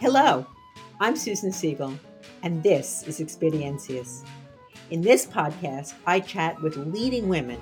Hello, 0.00 0.46
I'm 1.00 1.16
Susan 1.16 1.50
Segal, 1.50 1.98
and 2.42 2.62
this 2.62 3.02
is 3.08 3.20
Experiencias. 3.20 4.24
In 4.90 5.00
this 5.00 5.26
podcast, 5.26 5.94
I 6.06 6.20
chat 6.20 6.60
with 6.62 6.76
leading 6.76 7.28
women 7.28 7.60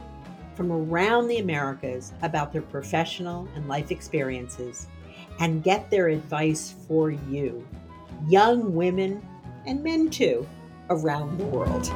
from 0.55 0.71
around 0.71 1.29
the 1.29 1.39
Americas 1.39 2.13
about 2.23 2.53
their 2.53 2.63
professional 2.63 3.49
and 3.55 3.69
life 3.69 3.91
experiences 3.91 4.89
and 5.41 5.63
get 5.63 5.91
their 5.91 6.09
advice 6.09 6.75
for 6.87 7.11
you, 7.11 7.67
young 8.29 8.75
women 8.75 9.27
and 9.67 9.83
men 9.83 10.11
too, 10.11 10.47
around 10.91 11.39
the 11.39 11.45
world. 11.45 11.91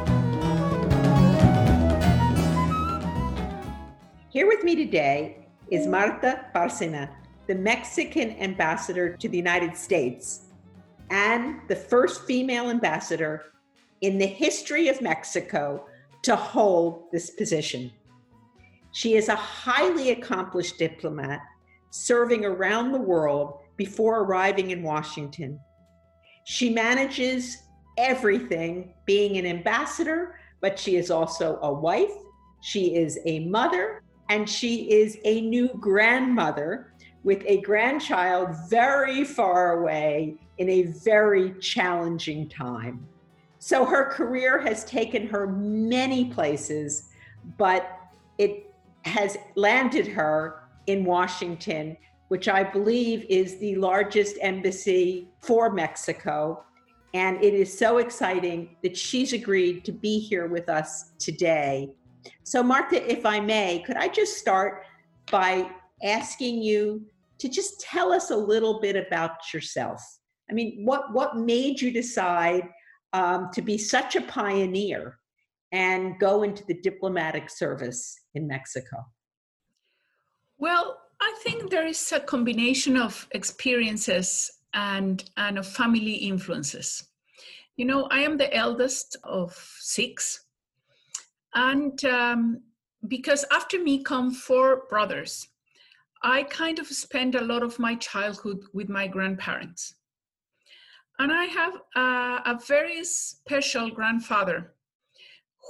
Here 4.36 4.46
with 4.46 4.64
me 4.64 4.76
today 4.76 5.46
is 5.70 5.86
Marta 5.86 6.44
Barcena, 6.54 7.08
the 7.46 7.54
Mexican 7.54 8.32
ambassador 8.32 9.16
to 9.16 9.30
the 9.30 9.36
United 9.38 9.74
States 9.74 10.48
and 11.08 11.62
the 11.68 11.74
first 11.74 12.26
female 12.26 12.68
ambassador 12.68 13.44
in 14.02 14.18
the 14.18 14.26
history 14.26 14.88
of 14.88 15.00
Mexico 15.00 15.86
to 16.20 16.36
hold 16.36 17.04
this 17.12 17.30
position. 17.30 17.90
She 18.92 19.14
is 19.14 19.30
a 19.30 19.34
highly 19.34 20.10
accomplished 20.10 20.76
diplomat 20.76 21.40
serving 21.88 22.44
around 22.44 22.92
the 22.92 23.00
world 23.00 23.60
before 23.78 24.20
arriving 24.20 24.70
in 24.70 24.82
Washington. 24.82 25.58
She 26.44 26.68
manages 26.68 27.56
everything 27.96 28.92
being 29.06 29.38
an 29.38 29.46
ambassador, 29.46 30.38
but 30.60 30.78
she 30.78 30.96
is 30.96 31.10
also 31.10 31.58
a 31.62 31.72
wife, 31.72 32.12
she 32.60 32.96
is 32.96 33.18
a 33.24 33.38
mother, 33.46 34.02
and 34.28 34.48
she 34.48 34.90
is 34.90 35.18
a 35.24 35.40
new 35.42 35.68
grandmother 35.80 36.92
with 37.22 37.42
a 37.46 37.60
grandchild 37.62 38.50
very 38.68 39.24
far 39.24 39.80
away 39.80 40.36
in 40.58 40.68
a 40.68 40.82
very 40.82 41.52
challenging 41.60 42.48
time. 42.48 43.06
So 43.58 43.84
her 43.84 44.10
career 44.10 44.60
has 44.60 44.84
taken 44.84 45.26
her 45.28 45.46
many 45.48 46.26
places, 46.26 47.08
but 47.58 47.98
it 48.38 48.72
has 49.04 49.36
landed 49.56 50.06
her 50.06 50.62
in 50.86 51.04
Washington, 51.04 51.96
which 52.28 52.48
I 52.48 52.62
believe 52.62 53.26
is 53.28 53.58
the 53.58 53.74
largest 53.76 54.36
embassy 54.40 55.28
for 55.40 55.72
Mexico. 55.72 56.62
And 57.14 57.42
it 57.42 57.54
is 57.54 57.76
so 57.76 57.98
exciting 57.98 58.76
that 58.82 58.96
she's 58.96 59.32
agreed 59.32 59.84
to 59.84 59.92
be 59.92 60.18
here 60.18 60.46
with 60.46 60.68
us 60.68 61.12
today. 61.18 61.90
So, 62.44 62.62
Marta, 62.62 63.10
if 63.10 63.26
I 63.26 63.40
may, 63.40 63.82
could 63.86 63.96
I 63.96 64.08
just 64.08 64.38
start 64.38 64.84
by 65.30 65.70
asking 66.02 66.62
you 66.62 67.06
to 67.38 67.48
just 67.48 67.80
tell 67.80 68.12
us 68.12 68.30
a 68.30 68.36
little 68.36 68.80
bit 68.80 68.96
about 68.96 69.52
yourself. 69.52 70.02
I 70.50 70.54
mean, 70.54 70.84
what 70.84 71.12
what 71.12 71.36
made 71.36 71.80
you 71.80 71.90
decide 71.92 72.68
um, 73.12 73.50
to 73.52 73.62
be 73.62 73.78
such 73.78 74.16
a 74.16 74.22
pioneer 74.22 75.18
and 75.72 76.18
go 76.18 76.42
into 76.42 76.64
the 76.66 76.80
diplomatic 76.80 77.50
service 77.50 78.16
in 78.34 78.46
Mexico? 78.46 79.04
Well, 80.58 80.98
I 81.20 81.34
think 81.42 81.70
there 81.70 81.86
is 81.86 82.12
a 82.12 82.20
combination 82.20 82.96
of 82.96 83.26
experiences 83.32 84.50
and 84.72 85.28
and 85.36 85.58
of 85.58 85.66
family 85.66 86.14
influences. 86.14 87.08
You 87.76 87.84
know, 87.84 88.08
I 88.10 88.20
am 88.20 88.38
the 88.38 88.54
eldest 88.54 89.16
of 89.24 89.52
six, 89.80 90.45
and 91.56 92.04
um, 92.04 92.60
because 93.08 93.44
after 93.50 93.82
me 93.82 94.02
come 94.02 94.30
four 94.30 94.84
brothers 94.88 95.48
I 96.22 96.42
kind 96.44 96.78
of 96.78 96.86
spent 96.86 97.34
a 97.34 97.40
lot 97.40 97.62
of 97.62 97.78
my 97.78 97.94
childhood 97.96 98.64
with 98.72 98.88
my 98.88 99.06
grandparents. 99.06 99.94
And 101.18 101.32
I 101.32 101.44
have 101.44 101.74
a, 101.94 102.50
a 102.50 102.60
very 102.66 103.04
special 103.04 103.90
grandfather 103.90 104.72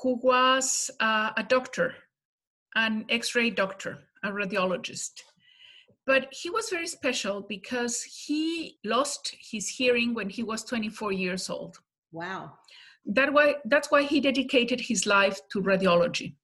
who 0.02 0.18
was 0.22 0.90
uh, 1.00 1.32
a 1.36 1.42
doctor, 1.42 1.94
an 2.74 3.04
x 3.08 3.34
ray 3.34 3.50
doctor, 3.50 3.98
a 4.24 4.30
radiologist. 4.30 5.22
But 6.06 6.28
he 6.30 6.50
was 6.50 6.70
very 6.70 6.86
special 6.86 7.42
because 7.42 8.02
he 8.02 8.78
lost 8.84 9.36
his 9.38 9.68
hearing 9.68 10.14
when 10.14 10.30
he 10.30 10.42
was 10.42 10.64
24 10.64 11.12
years 11.12 11.50
old. 11.50 11.80
Wow. 12.12 12.54
That 13.06 13.32
why, 13.32 13.56
that's 13.64 13.90
why 13.90 14.02
he 14.02 14.20
dedicated 14.20 14.80
his 14.80 15.06
life 15.06 15.38
to 15.52 15.62
radiology. 15.62 16.34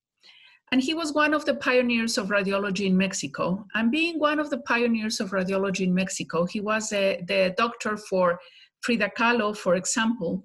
And 0.70 0.80
he 0.80 0.94
was 0.94 1.12
one 1.12 1.34
of 1.34 1.44
the 1.44 1.56
pioneers 1.56 2.16
of 2.16 2.28
radiology 2.28 2.86
in 2.86 2.96
Mexico. 2.96 3.66
And 3.74 3.90
being 3.90 4.18
one 4.18 4.38
of 4.38 4.48
the 4.48 4.58
pioneers 4.60 5.20
of 5.20 5.30
radiology 5.30 5.80
in 5.80 5.94
Mexico, 5.94 6.46
he 6.46 6.60
was 6.60 6.92
a, 6.92 7.22
the 7.28 7.54
doctor 7.58 7.98
for 7.98 8.38
Frida 8.80 9.10
Kahlo, 9.18 9.54
for 9.54 9.74
example. 9.74 10.44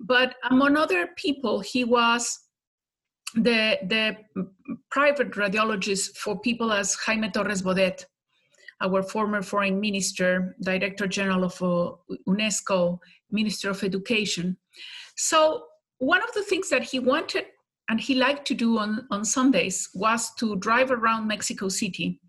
But 0.00 0.34
among 0.50 0.76
other 0.76 1.10
people, 1.16 1.60
he 1.60 1.84
was 1.84 2.38
the, 3.34 3.78
the 3.84 4.16
private 4.90 5.32
radiologist 5.32 6.16
for 6.16 6.40
people 6.40 6.72
as 6.72 6.94
Jaime 6.94 7.30
Torres 7.30 7.62
Bodet, 7.62 8.04
our 8.80 9.02
former 9.02 9.42
foreign 9.42 9.80
minister, 9.80 10.56
director 10.62 11.06
general 11.06 11.44
of 11.44 11.60
uh, 11.62 11.92
UNESCO, 12.28 12.98
minister 13.30 13.70
of 13.70 13.82
education. 13.82 14.56
So, 15.16 15.64
one 15.98 16.22
of 16.22 16.32
the 16.32 16.42
things 16.42 16.68
that 16.70 16.84
he 16.84 17.00
wanted 17.00 17.46
and 17.88 18.00
he 18.00 18.14
liked 18.14 18.46
to 18.46 18.54
do 18.54 18.78
on, 18.78 19.06
on 19.10 19.24
Sundays 19.24 19.88
was 19.94 20.32
to 20.34 20.56
drive 20.56 20.90
around 20.90 21.26
Mexico 21.26 21.68
City 21.68 22.20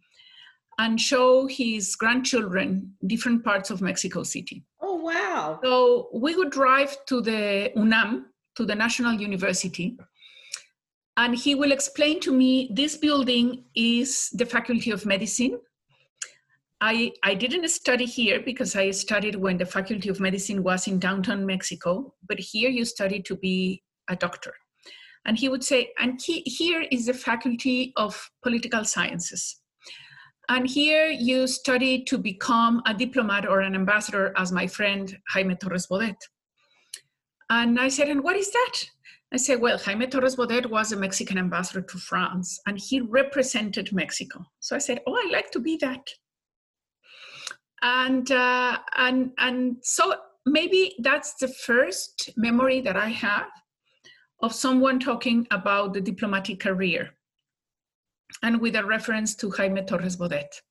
and 0.79 0.99
show 0.99 1.45
his 1.45 1.95
grandchildren 1.95 2.93
different 3.05 3.43
parts 3.43 3.69
of 3.69 3.81
Mexico 3.81 4.23
City. 4.23 4.63
Oh, 4.81 4.95
wow. 4.95 5.59
So 5.61 6.09
we 6.13 6.35
would 6.35 6.51
drive 6.51 6.95
to 7.07 7.21
the 7.21 7.71
UNAM, 7.75 8.27
to 8.55 8.65
the 8.65 8.75
National 8.75 9.13
University, 9.13 9.97
and 11.17 11.35
he 11.35 11.53
will 11.53 11.73
explain 11.73 12.21
to 12.21 12.31
me 12.31 12.71
this 12.73 12.95
building 12.95 13.65
is 13.75 14.29
the 14.29 14.45
Faculty 14.45 14.89
of 14.91 15.05
Medicine. 15.05 15.59
I, 16.81 17.11
I 17.23 17.33
didn't 17.33 17.67
study 17.69 18.05
here 18.05 18.39
because 18.39 18.75
I 18.75 18.91
studied 18.91 19.35
when 19.35 19.57
the 19.57 19.65
Faculty 19.65 20.07
of 20.07 20.19
Medicine 20.19 20.63
was 20.63 20.87
in 20.87 20.97
downtown 20.97 21.45
Mexico, 21.45 22.13
but 22.27 22.39
here 22.39 22.69
you 22.69 22.85
study 22.85 23.21
to 23.23 23.35
be 23.35 23.83
a 24.09 24.15
doctor. 24.15 24.53
And 25.25 25.37
he 25.37 25.49
would 25.49 25.63
say, 25.63 25.91
and 25.99 26.19
he, 26.21 26.41
here 26.41 26.85
is 26.89 27.07
the 27.07 27.13
Faculty 27.13 27.91
of 27.97 28.29
Political 28.43 28.85
Sciences. 28.85 29.57
And 30.47 30.67
here 30.67 31.07
you 31.07 31.47
study 31.47 32.03
to 32.05 32.17
become 32.17 32.81
a 32.87 32.93
diplomat 32.93 33.47
or 33.47 33.59
an 33.59 33.75
ambassador, 33.75 34.33
as 34.37 34.51
my 34.51 34.65
friend 34.65 35.15
Jaime 35.29 35.55
Torres 35.55 35.87
Bodet. 35.87 36.15
And 37.49 37.79
I 37.79 37.89
said, 37.89 38.07
and 38.07 38.23
what 38.23 38.37
is 38.37 38.51
that? 38.51 38.85
I 39.33 39.37
said, 39.37 39.61
well, 39.61 39.77
Jaime 39.77 40.07
Torres 40.07 40.35
Bodet 40.35 40.67
was 40.67 40.91
a 40.91 40.97
Mexican 40.97 41.37
ambassador 41.37 41.81
to 41.81 41.97
France 41.97 42.59
and 42.65 42.79
he 42.79 43.01
represented 43.01 43.93
Mexico. 43.93 44.43
So 44.59 44.75
I 44.75 44.79
said, 44.79 45.01
oh, 45.05 45.13
I 45.13 45.29
like 45.31 45.51
to 45.51 45.59
be 45.59 45.77
that. 45.77 46.07
And, 47.81 48.29
uh, 48.31 48.79
and, 48.97 49.31
and 49.37 49.77
so 49.81 50.15
maybe 50.45 50.95
that's 50.99 51.35
the 51.35 51.47
first 51.47 52.31
memory 52.35 52.81
that 52.81 52.97
I 52.97 53.09
have 53.09 53.47
of 54.41 54.53
someone 54.53 54.99
talking 54.99 55.47
about 55.51 55.93
the 55.93 56.01
diplomatic 56.01 56.59
career 56.59 57.09
and 58.43 58.61
with 58.61 58.75
a 58.75 58.85
reference 58.85 59.35
to 59.35 59.51
Jaime 59.51 59.83
Torres 59.83 60.17
Bodet. 60.17 60.61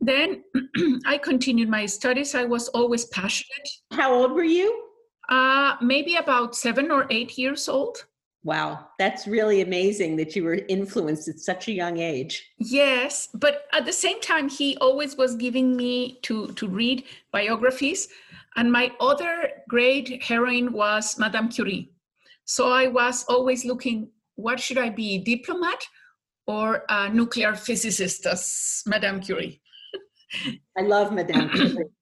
Then 0.00 0.42
I 1.06 1.18
continued 1.18 1.68
my 1.68 1.86
studies. 1.86 2.34
I 2.34 2.44
was 2.44 2.68
always 2.68 3.06
passionate. 3.06 3.68
How 3.92 4.12
old 4.12 4.32
were 4.32 4.44
you? 4.44 4.86
Uh, 5.28 5.76
maybe 5.80 6.16
about 6.16 6.56
seven 6.56 6.90
or 6.90 7.06
eight 7.10 7.36
years 7.38 7.68
old. 7.68 8.04
Wow, 8.42 8.88
that's 8.98 9.26
really 9.26 9.60
amazing 9.60 10.16
that 10.16 10.34
you 10.34 10.44
were 10.44 10.60
influenced 10.68 11.28
at 11.28 11.38
such 11.38 11.68
a 11.68 11.72
young 11.72 11.98
age. 11.98 12.50
Yes, 12.56 13.28
but 13.34 13.64
at 13.72 13.84
the 13.84 13.92
same 13.92 14.18
time, 14.20 14.48
he 14.48 14.78
always 14.80 15.16
was 15.16 15.34
giving 15.34 15.76
me 15.76 16.18
to, 16.22 16.48
to 16.52 16.66
read 16.66 17.04
biographies. 17.32 18.08
And 18.56 18.72
my 18.72 18.92
other 18.98 19.50
great 19.68 20.22
heroine 20.22 20.72
was 20.72 21.18
Madame 21.18 21.50
Curie. 21.50 21.92
So 22.46 22.72
I 22.72 22.86
was 22.86 23.24
always 23.28 23.64
looking, 23.66 24.08
what 24.36 24.58
should 24.58 24.78
I 24.78 24.88
be, 24.88 25.18
diplomat 25.18 25.84
or 26.46 26.84
a 26.88 27.10
nuclear 27.10 27.54
physicist 27.54 28.24
as 28.26 28.82
Madame 28.86 29.20
Curie? 29.20 29.60
I 30.78 30.82
love 30.82 31.12
Madame 31.12 31.50
Curie. 31.50 31.84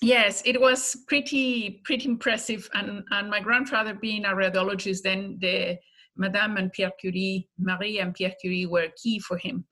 yes, 0.00 0.42
it 0.44 0.60
was 0.60 0.96
pretty 1.08 1.80
pretty 1.84 2.08
impressive, 2.08 2.68
and 2.74 3.04
and 3.10 3.30
my 3.30 3.40
grandfather 3.40 3.94
being 3.94 4.24
a 4.24 4.30
radiologist, 4.30 5.02
then 5.02 5.38
the 5.40 5.78
Madame 6.16 6.56
and 6.56 6.72
Pierre 6.72 6.92
Curie, 7.00 7.48
Marie 7.58 7.98
and 7.98 8.14
Pierre 8.14 8.34
Curie 8.40 8.66
were 8.66 8.88
key 9.02 9.18
for 9.18 9.38
him. 9.38 9.64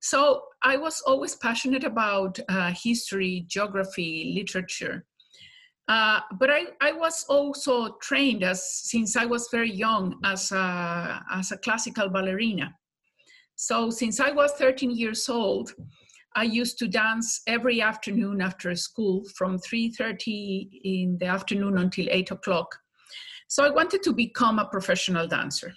So 0.00 0.42
I 0.62 0.76
was 0.76 1.00
always 1.06 1.34
passionate 1.36 1.84
about 1.84 2.38
uh, 2.48 2.72
history, 2.74 3.46
geography, 3.48 4.34
literature. 4.36 5.06
Uh, 5.88 6.20
but 6.38 6.50
I, 6.50 6.66
I 6.80 6.92
was 6.92 7.24
also 7.28 7.96
trained 8.02 8.42
as 8.42 8.70
since 8.70 9.16
I 9.16 9.24
was 9.24 9.48
very 9.50 9.70
young 9.70 10.18
as 10.24 10.52
a, 10.52 11.22
as 11.32 11.52
a 11.52 11.58
classical 11.58 12.08
ballerina. 12.08 12.74
So 13.54 13.90
since 13.90 14.20
I 14.20 14.30
was 14.30 14.52
13 14.52 14.90
years 14.90 15.28
old, 15.28 15.74
I 16.36 16.44
used 16.44 16.78
to 16.78 16.88
dance 16.88 17.42
every 17.46 17.80
afternoon 17.80 18.40
after 18.40 18.74
school 18.74 19.24
from 19.36 19.58
3.30 19.58 20.80
in 20.82 21.18
the 21.18 21.26
afternoon 21.26 21.78
until 21.78 22.06
8 22.10 22.32
o'clock. 22.32 22.76
So 23.48 23.64
I 23.64 23.70
wanted 23.70 24.02
to 24.02 24.12
become 24.12 24.58
a 24.58 24.66
professional 24.66 25.28
dancer. 25.28 25.72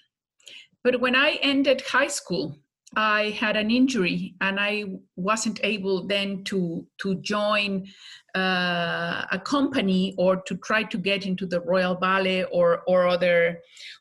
But 0.84 1.00
when 1.00 1.16
I 1.16 1.38
ended 1.42 1.82
high 1.82 2.08
school, 2.08 2.58
I 2.96 3.32
had 3.32 3.58
an 3.58 3.70
injury 3.70 4.36
and 4.40 4.60
I 4.60 4.86
wasn't 5.18 5.60
able 5.64 6.08
then 6.08 6.44
to, 6.46 6.88
to 7.02 7.16
join 7.16 7.86
uh, 8.34 9.26
a 9.32 9.40
company 9.44 10.16
or 10.18 10.38
to 10.44 10.56
try 10.58 10.84
to 10.84 10.98
get 10.98 11.26
into 11.26 11.46
the 11.46 11.60
Royal 11.62 11.96
Ballet 11.96 12.46
or, 12.46 12.84
or, 12.88 13.08
other, 13.08 13.60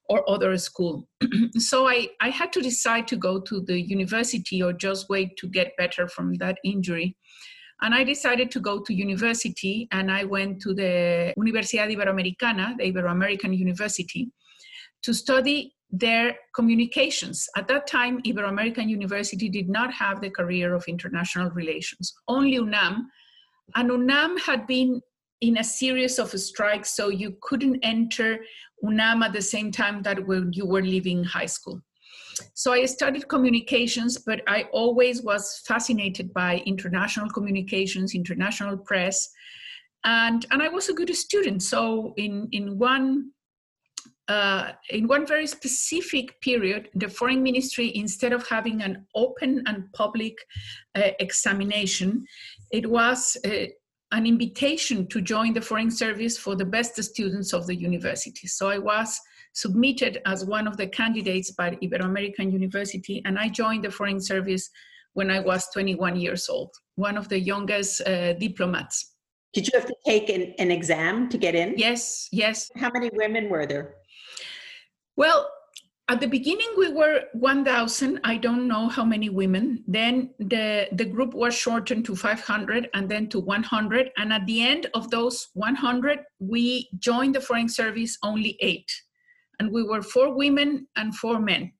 or 0.08 0.28
other 0.30 0.56
school. 0.56 1.08
so 1.58 1.88
I, 1.88 2.08
I 2.20 2.30
had 2.30 2.52
to 2.52 2.62
decide 2.62 3.08
to 3.08 3.16
go 3.16 3.40
to 3.40 3.60
the 3.60 3.80
university 3.80 4.62
or 4.62 4.72
just 4.72 5.08
wait 5.08 5.36
to 5.38 5.48
get 5.48 5.76
better 5.76 6.08
from 6.08 6.34
that 6.34 6.58
injury. 6.64 7.16
And 7.82 7.94
I 7.94 8.04
decided 8.04 8.50
to 8.52 8.60
go 8.60 8.80
to 8.80 8.94
university 8.94 9.88
and 9.90 10.10
I 10.10 10.24
went 10.24 10.62
to 10.62 10.72
the 10.72 11.34
Universidad 11.38 11.94
Iberoamericana, 11.94 12.76
the 12.78 12.92
Ibero-American 12.92 13.52
University, 13.52 14.30
to 15.02 15.12
study 15.12 15.75
their 15.98 16.36
communications. 16.54 17.48
At 17.56 17.68
that 17.68 17.86
time, 17.86 18.22
Ibero-American 18.22 18.88
University 18.88 19.48
did 19.48 19.68
not 19.68 19.92
have 19.92 20.20
the 20.20 20.30
career 20.30 20.74
of 20.74 20.84
international 20.88 21.50
relations, 21.50 22.14
only 22.28 22.56
UNAM. 22.56 23.08
And 23.74 23.90
UNAM 23.90 24.38
had 24.38 24.66
been 24.66 25.00
in 25.40 25.58
a 25.58 25.64
series 25.64 26.18
of 26.18 26.30
strikes, 26.30 26.96
so 26.96 27.08
you 27.08 27.36
couldn't 27.42 27.78
enter 27.82 28.38
UNAM 28.82 29.22
at 29.22 29.32
the 29.32 29.42
same 29.42 29.70
time 29.70 30.02
that 30.02 30.26
when 30.26 30.52
you 30.52 30.66
were 30.66 30.82
leaving 30.82 31.24
high 31.24 31.46
school. 31.46 31.80
So 32.54 32.72
I 32.72 32.84
studied 32.86 33.28
communications, 33.28 34.18
but 34.18 34.42
I 34.46 34.64
always 34.72 35.22
was 35.22 35.62
fascinated 35.66 36.32
by 36.34 36.62
international 36.66 37.30
communications, 37.30 38.14
international 38.14 38.76
press, 38.76 39.28
and, 40.04 40.46
and 40.50 40.62
I 40.62 40.68
was 40.68 40.88
a 40.88 40.94
good 40.94 41.14
student. 41.14 41.62
So 41.62 42.12
in, 42.16 42.48
in 42.52 42.78
one 42.78 43.30
uh, 44.28 44.72
in 44.90 45.06
one 45.06 45.26
very 45.26 45.46
specific 45.46 46.40
period, 46.40 46.88
the 46.94 47.08
foreign 47.08 47.42
ministry, 47.42 47.92
instead 47.94 48.32
of 48.32 48.46
having 48.48 48.82
an 48.82 49.06
open 49.14 49.62
and 49.66 49.92
public 49.92 50.36
uh, 50.96 51.10
examination, 51.20 52.26
it 52.72 52.90
was 52.90 53.36
uh, 53.44 53.66
an 54.12 54.26
invitation 54.26 55.06
to 55.08 55.20
join 55.20 55.52
the 55.52 55.60
foreign 55.60 55.90
service 55.90 56.38
for 56.38 56.56
the 56.56 56.64
best 56.64 57.00
students 57.02 57.52
of 57.52 57.66
the 57.66 57.74
university. 57.74 58.46
So 58.48 58.68
I 58.68 58.78
was 58.78 59.20
submitted 59.52 60.20
as 60.26 60.44
one 60.44 60.66
of 60.66 60.76
the 60.76 60.86
candidates 60.86 61.52
by 61.52 61.70
Ibero-American 61.82 62.50
University, 62.50 63.22
and 63.24 63.38
I 63.38 63.48
joined 63.48 63.84
the 63.84 63.90
foreign 63.90 64.20
service 64.20 64.70
when 65.14 65.30
I 65.30 65.40
was 65.40 65.68
21 65.72 66.16
years 66.16 66.48
old, 66.48 66.74
one 66.96 67.16
of 67.16 67.28
the 67.28 67.38
youngest 67.38 68.02
uh, 68.02 68.34
diplomats. 68.34 69.12
Did 69.54 69.66
you 69.68 69.78
have 69.78 69.86
to 69.86 69.94
take 70.04 70.28
an, 70.28 70.54
an 70.58 70.70
exam 70.70 71.30
to 71.30 71.38
get 71.38 71.54
in? 71.54 71.74
Yes, 71.78 72.28
yes. 72.30 72.70
How 72.76 72.90
many 72.92 73.08
women 73.14 73.48
were 73.48 73.66
there? 73.66 73.94
Well, 75.16 75.48
at 76.08 76.20
the 76.20 76.28
beginning 76.28 76.68
we 76.76 76.92
were 76.92 77.24
1000 77.32 78.20
i 78.22 78.36
don't 78.36 78.68
know 78.68 78.88
how 78.88 79.04
many 79.04 79.28
women. 79.28 79.82
Then 79.86 80.30
the 80.38 80.88
the 80.92 81.04
group 81.04 81.34
was 81.34 81.54
shortened 81.54 82.04
to 82.06 82.14
500 82.14 82.88
and 82.94 83.08
then 83.08 83.28
to 83.30 83.40
100 83.40 84.10
and 84.16 84.32
at 84.32 84.46
the 84.46 84.62
end 84.62 84.86
of 84.94 85.10
those 85.10 85.48
100 85.54 86.20
we 86.38 86.88
joined 86.98 87.34
the 87.34 87.40
foreign 87.40 87.68
service 87.68 88.18
only 88.22 88.56
eight. 88.60 88.90
And 89.58 89.72
we 89.72 89.82
were 89.82 90.02
four 90.02 90.34
women 90.34 90.86
and 90.96 91.14
four 91.14 91.40
men. 91.40 91.72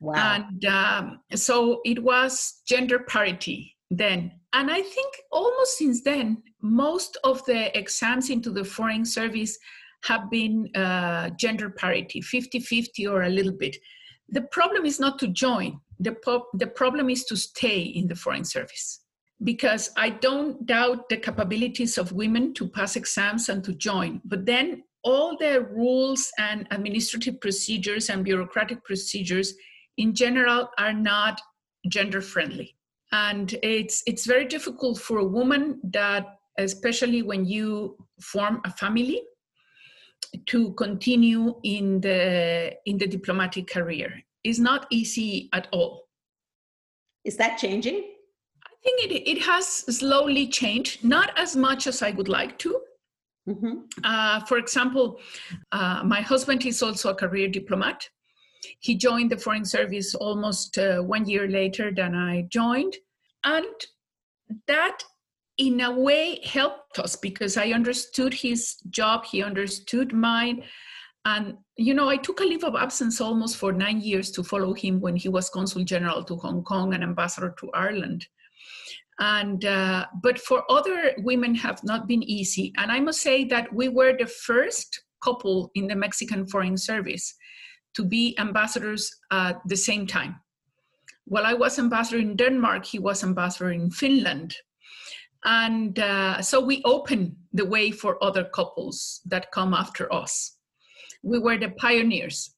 Wow. 0.00 0.34
and 0.34 0.64
um, 0.66 1.20
so 1.34 1.80
it 1.84 2.02
was 2.02 2.60
gender 2.68 3.00
parity 3.00 3.74
then. 3.90 4.30
And 4.52 4.70
i 4.70 4.82
think 4.82 5.10
almost 5.32 5.78
since 5.78 6.02
then 6.02 6.42
most 6.62 7.18
of 7.24 7.44
the 7.46 7.76
exams 7.76 8.30
into 8.30 8.50
the 8.50 8.64
foreign 8.64 9.04
service 9.04 9.58
have 10.06 10.30
been 10.30 10.68
uh, 10.74 11.30
gender 11.38 11.70
parity 11.70 12.20
50-50 12.20 13.10
or 13.10 13.22
a 13.22 13.28
little 13.28 13.52
bit. 13.52 13.76
The 14.28 14.42
problem 14.42 14.84
is 14.84 14.98
not 14.98 15.18
to 15.20 15.28
join. 15.28 15.80
The, 16.00 16.12
po- 16.12 16.46
the 16.54 16.66
problem 16.66 17.08
is 17.10 17.24
to 17.24 17.36
stay 17.36 17.80
in 17.80 18.08
the 18.08 18.16
foreign 18.16 18.44
service. 18.44 19.00
Because 19.44 19.90
i 19.98 20.08
don't 20.08 20.64
doubt 20.64 21.10
the 21.10 21.18
capabilities 21.18 21.98
of 21.98 22.12
women 22.12 22.54
to 22.54 22.66
pass 22.66 22.96
exams 22.96 23.50
and 23.50 23.62
to 23.64 23.74
join 23.74 24.22
but 24.24 24.46
then 24.46 24.82
all 25.06 25.36
the 25.38 25.60
rules 25.70 26.32
and 26.36 26.66
administrative 26.72 27.40
procedures 27.40 28.10
and 28.10 28.24
bureaucratic 28.24 28.82
procedures 28.84 29.54
in 29.96 30.12
general 30.12 30.68
are 30.78 30.92
not 30.92 31.40
gender 31.88 32.20
friendly. 32.20 32.76
And 33.12 33.54
it's 33.62 34.02
it's 34.06 34.26
very 34.26 34.46
difficult 34.46 34.98
for 34.98 35.18
a 35.18 35.24
woman 35.38 35.80
that 35.92 36.26
especially 36.58 37.22
when 37.22 37.44
you 37.44 37.96
form 38.20 38.60
a 38.64 38.70
family 38.72 39.22
to 40.46 40.72
continue 40.72 41.54
in 41.62 42.00
the 42.00 42.74
in 42.86 42.98
the 42.98 43.06
diplomatic 43.06 43.66
career. 43.68 44.22
Is 44.44 44.58
not 44.58 44.86
easy 44.90 45.48
at 45.52 45.66
all. 45.72 46.08
Is 47.24 47.36
that 47.36 47.58
changing? 47.58 48.04
I 48.64 48.70
think 48.82 49.04
it, 49.04 49.28
it 49.28 49.42
has 49.42 49.66
slowly 49.66 50.46
changed 50.46 51.04
not 51.04 51.36
as 51.36 51.56
much 51.56 51.86
as 51.86 52.02
i 52.02 52.10
would 52.12 52.28
like 52.28 52.58
to. 52.58 52.80
Mm-hmm. 53.48 53.74
uh, 54.02 54.40
for 54.46 54.58
example 54.58 55.20
uh, 55.70 56.02
my 56.04 56.20
husband 56.20 56.66
is 56.66 56.82
also 56.82 57.10
a 57.10 57.14
career 57.14 57.48
diplomat. 57.48 58.08
He 58.80 58.96
joined 58.96 59.30
the 59.30 59.36
foreign 59.36 59.64
service 59.64 60.16
almost 60.16 60.78
uh, 60.78 60.98
one 61.00 61.28
year 61.28 61.46
later 61.48 61.92
than 61.94 62.14
i 62.16 62.42
joined. 62.50 62.96
And 63.44 63.76
that 64.66 64.98
in 65.58 65.80
a 65.80 65.90
way 65.90 66.40
helped 66.44 66.98
us 66.98 67.16
because 67.16 67.56
I 67.56 67.70
understood 67.70 68.34
his 68.34 68.76
job, 68.90 69.24
he 69.24 69.42
understood 69.42 70.12
mine. 70.12 70.62
And, 71.24 71.56
you 71.76 71.94
know, 71.94 72.08
I 72.08 72.18
took 72.18 72.40
a 72.40 72.44
leave 72.44 72.62
of 72.62 72.76
absence 72.76 73.20
almost 73.20 73.56
for 73.56 73.72
nine 73.72 74.00
years 74.00 74.30
to 74.32 74.44
follow 74.44 74.74
him 74.74 75.00
when 75.00 75.16
he 75.16 75.28
was 75.28 75.50
consul 75.50 75.82
general 75.82 76.22
to 76.24 76.36
Hong 76.36 76.62
Kong 76.62 76.94
and 76.94 77.02
ambassador 77.02 77.54
to 77.58 77.70
Ireland. 77.72 78.26
And, 79.18 79.64
uh, 79.64 80.06
but 80.22 80.38
for 80.38 80.70
other 80.70 81.14
women 81.18 81.54
have 81.54 81.82
not 81.82 82.06
been 82.06 82.22
easy. 82.22 82.72
And 82.76 82.92
I 82.92 83.00
must 83.00 83.22
say 83.22 83.44
that 83.44 83.72
we 83.72 83.88
were 83.88 84.14
the 84.16 84.26
first 84.26 85.02
couple 85.24 85.70
in 85.74 85.88
the 85.88 85.96
Mexican 85.96 86.46
Foreign 86.46 86.76
Service 86.76 87.34
to 87.94 88.04
be 88.04 88.38
ambassadors 88.38 89.10
at 89.32 89.56
the 89.66 89.76
same 89.76 90.06
time. 90.06 90.36
While 91.24 91.46
I 91.46 91.54
was 91.54 91.78
ambassador 91.78 92.18
in 92.18 92.36
Denmark, 92.36 92.84
he 92.84 92.98
was 92.98 93.24
ambassador 93.24 93.72
in 93.72 93.90
Finland 93.90 94.54
and 95.46 95.98
uh, 95.98 96.42
so 96.42 96.60
we 96.60 96.82
open 96.84 97.36
the 97.52 97.64
way 97.64 97.90
for 97.90 98.22
other 98.22 98.44
couples 98.44 99.20
that 99.26 99.50
come 99.52 99.72
after 99.72 100.12
us. 100.12 100.56
We 101.22 101.38
were 101.38 101.56
the 101.56 101.70
pioneers. 101.70 102.54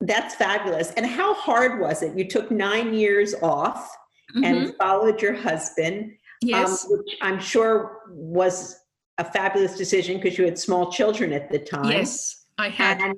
That's 0.00 0.34
fabulous. 0.34 0.92
And 0.92 1.04
how 1.04 1.34
hard 1.34 1.80
was 1.80 2.02
it? 2.02 2.16
You 2.16 2.26
took 2.26 2.50
nine 2.50 2.94
years 2.94 3.34
off 3.42 3.94
mm-hmm. 4.34 4.44
and 4.44 4.74
followed 4.76 5.20
your 5.20 5.34
husband 5.34 6.12
um, 6.42 6.48
yes. 6.48 6.84
um, 6.84 6.92
which 6.92 7.16
i'm 7.20 7.38
sure 7.38 7.98
was 8.08 8.76
a 9.18 9.24
fabulous 9.24 9.76
decision 9.76 10.16
because 10.16 10.38
you 10.38 10.46
had 10.46 10.58
small 10.58 10.90
children 10.90 11.34
at 11.34 11.50
the 11.50 11.58
time. 11.58 11.90
Yes 11.90 12.40
i 12.60 12.68
had. 12.68 13.00
And, 13.00 13.16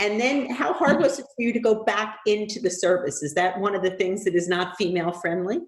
and 0.00 0.20
then 0.20 0.50
how 0.50 0.72
hard 0.72 1.00
was 1.00 1.18
it 1.18 1.24
for 1.24 1.42
you 1.42 1.52
to 1.52 1.58
go 1.58 1.82
back 1.84 2.18
into 2.26 2.60
the 2.60 2.70
service? 2.70 3.22
Is 3.22 3.34
that 3.34 3.58
one 3.58 3.74
of 3.74 3.82
the 3.82 3.92
things 3.92 4.24
that 4.24 4.34
is 4.34 4.48
not 4.48 4.76
female 4.76 5.12
friendly 5.12 5.60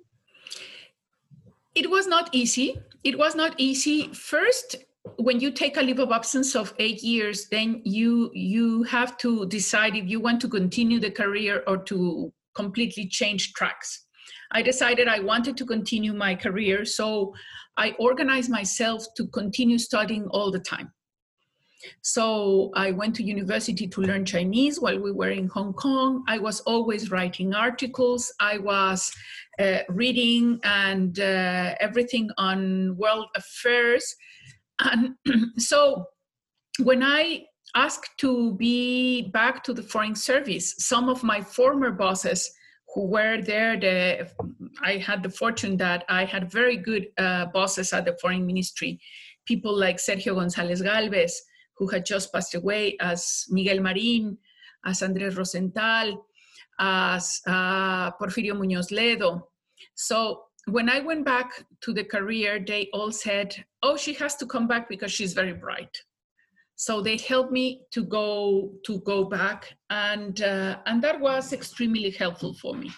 it 1.75 1.91
was 1.91 2.07
not 2.07 2.31
easy. 2.33 2.81
It 3.03 3.19
was 3.19 3.35
not 3.35 3.55
easy. 3.59 4.09
First, 4.13 4.77
when 5.17 5.41
you 5.41 5.51
take 5.51 5.77
a 5.77 5.83
leave 5.83 5.99
of 5.99 6.13
absence 6.13 6.55
of 6.55 6.73
eight 6.79 7.03
years, 7.03 7.49
then 7.51 7.83
you 7.85 8.31
you 8.33 8.85
have 8.85 9.17
to 9.19 9.47
decide 9.47 9.97
if 9.97 10.09
you 10.09 10.21
want 10.21 10.41
to 10.41 10.49
continue 10.49 11.01
the 11.01 11.11
career 11.11 11.63
or 11.67 11.79
to 11.85 12.33
completely 12.55 13.07
change 13.07 13.53
tracks. 13.53 14.07
I 14.53 14.63
decided 14.63 15.09
I 15.09 15.19
wanted 15.21 15.57
to 15.59 15.67
continue 15.67 16.15
my 16.15 16.35
career, 16.35 16.85
so 16.85 17.35
I 17.77 17.95
organized 17.99 18.51
myself 18.51 19.05
to 19.17 19.27
continue 19.27 19.79
studying 19.79 20.27
all 20.29 20.51
the 20.51 20.61
time. 20.61 20.93
So 22.03 22.71
I 22.75 22.91
went 22.91 23.15
to 23.17 23.23
university 23.23 23.87
to 23.87 24.01
learn 24.01 24.25
Chinese 24.25 24.81
while 24.81 24.99
we 24.99 25.13
were 25.13 25.31
in 25.31 25.49
Hong 25.49 25.73
Kong. 25.73 26.25
I 26.29 26.39
was 26.39 26.61
always 26.61 27.11
writing 27.11 27.55
articles. 27.55 28.33
I 28.41 28.59
was 28.59 29.13
uh, 29.59 29.79
reading 29.89 30.61
and 30.65 31.19
uh, 31.19 31.75
everything 31.81 32.31
on 32.39 32.97
world 32.97 33.27
affairs. 33.35 34.15
And 34.81 35.15
so 35.59 36.07
when 36.83 37.03
I 37.03 37.45
asked 37.75 38.19
to 38.19 38.55
be 38.55 39.31
back 39.31 39.65
to 39.65 39.75
the 39.75 39.83
foreign 39.83 40.15
service, 40.15 40.75
some 40.79 41.09
of 41.09 41.23
my 41.23 41.41
former 41.41 41.91
bosses 41.91 42.51
who 42.95 43.07
were 43.07 43.43
there, 43.43 43.79
the, 43.79 44.31
I 44.81 44.99
had 44.99 45.23
the 45.23 45.31
fortune 45.31 45.77
that 45.79 46.05
I 46.09 46.25
had 46.25 46.51
very 46.51 46.77
good 46.77 47.09
uh, 47.19 47.47
bosses 47.47 47.93
at 47.93 48.05
the 48.05 48.17
foreign 48.21 48.47
ministry 48.47 49.01
people 49.47 49.77
like 49.77 49.97
Sergio 49.97 50.35
González 50.35 50.83
Galvez, 50.83 51.43
who 51.77 51.89
had 51.89 52.05
just 52.07 52.33
passed 52.33 52.55
away, 52.55 52.97
as 53.01 53.45
Miguel 53.51 53.79
Marín, 53.79 54.37
as 54.85 55.01
Andrés 55.01 55.37
Rosenthal, 55.37 56.27
as 56.79 57.41
uh, 57.47 58.11
Porfirio 58.13 58.55
Muñoz 58.55 58.91
Ledo. 58.91 59.49
So 59.95 60.45
when 60.67 60.89
I 60.89 61.01
went 61.01 61.25
back 61.25 61.65
to 61.83 61.93
the 61.93 62.05
career, 62.05 62.63
they 62.65 62.89
all 62.93 63.13
said, 63.13 63.65
"Oh, 63.83 63.97
she 63.97 64.15
has 64.15 64.37
to 64.37 64.47
come 64.47 64.67
back 64.67 64.89
because 64.89 65.13
she's 65.13 65.33
very 65.33 65.53
bright." 65.53 65.97
So 66.77 67.01
they 67.01 67.17
helped 67.17 67.53
me 67.53 67.83
to 67.93 68.05
go 68.05 68.73
to 68.85 68.99
go 69.01 69.25
back, 69.25 69.77
and 69.91 70.41
uh, 70.41 70.79
and 70.87 71.03
that 71.03 71.21
was 71.21 71.53
extremely 71.53 72.11
helpful 72.11 72.55
for 72.55 72.75
me. 72.75 72.91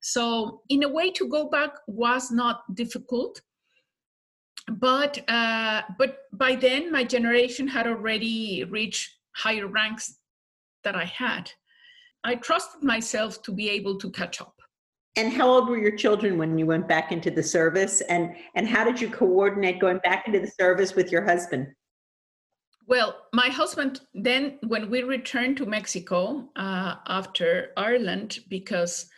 So 0.00 0.62
in 0.68 0.84
a 0.84 0.88
way, 0.88 1.10
to 1.12 1.28
go 1.28 1.48
back 1.48 1.72
was 1.86 2.30
not 2.30 2.62
difficult, 2.74 3.40
but 4.68 5.28
uh, 5.28 5.82
but 5.98 6.18
by 6.32 6.56
then 6.56 6.90
my 6.90 7.04
generation 7.04 7.68
had 7.68 7.86
already 7.86 8.64
reached 8.64 9.16
higher 9.34 9.66
ranks 9.66 10.18
that 10.84 10.96
I 10.96 11.04
had. 11.04 11.50
I 12.24 12.34
trusted 12.36 12.82
myself 12.82 13.42
to 13.42 13.52
be 13.52 13.68
able 13.70 13.98
to 13.98 14.10
catch 14.10 14.40
up. 14.40 14.54
And 15.14 15.32
how 15.32 15.48
old 15.48 15.68
were 15.68 15.78
your 15.78 15.96
children 15.96 16.36
when 16.36 16.58
you 16.58 16.66
went 16.66 16.88
back 16.88 17.12
into 17.12 17.30
the 17.30 17.42
service? 17.42 18.00
And 18.02 18.34
and 18.54 18.68
how 18.68 18.84
did 18.84 19.00
you 19.00 19.08
coordinate 19.08 19.80
going 19.80 19.98
back 19.98 20.26
into 20.26 20.40
the 20.40 20.52
service 20.60 20.94
with 20.94 21.12
your 21.12 21.24
husband? 21.24 21.68
Well, 22.88 23.16
my 23.32 23.48
husband 23.48 24.00
then, 24.14 24.58
when 24.66 24.90
we 24.90 25.02
returned 25.02 25.56
to 25.56 25.66
Mexico 25.66 26.48
uh, 26.54 26.96
after 27.08 27.70
Ireland, 27.76 28.38
because 28.48 29.08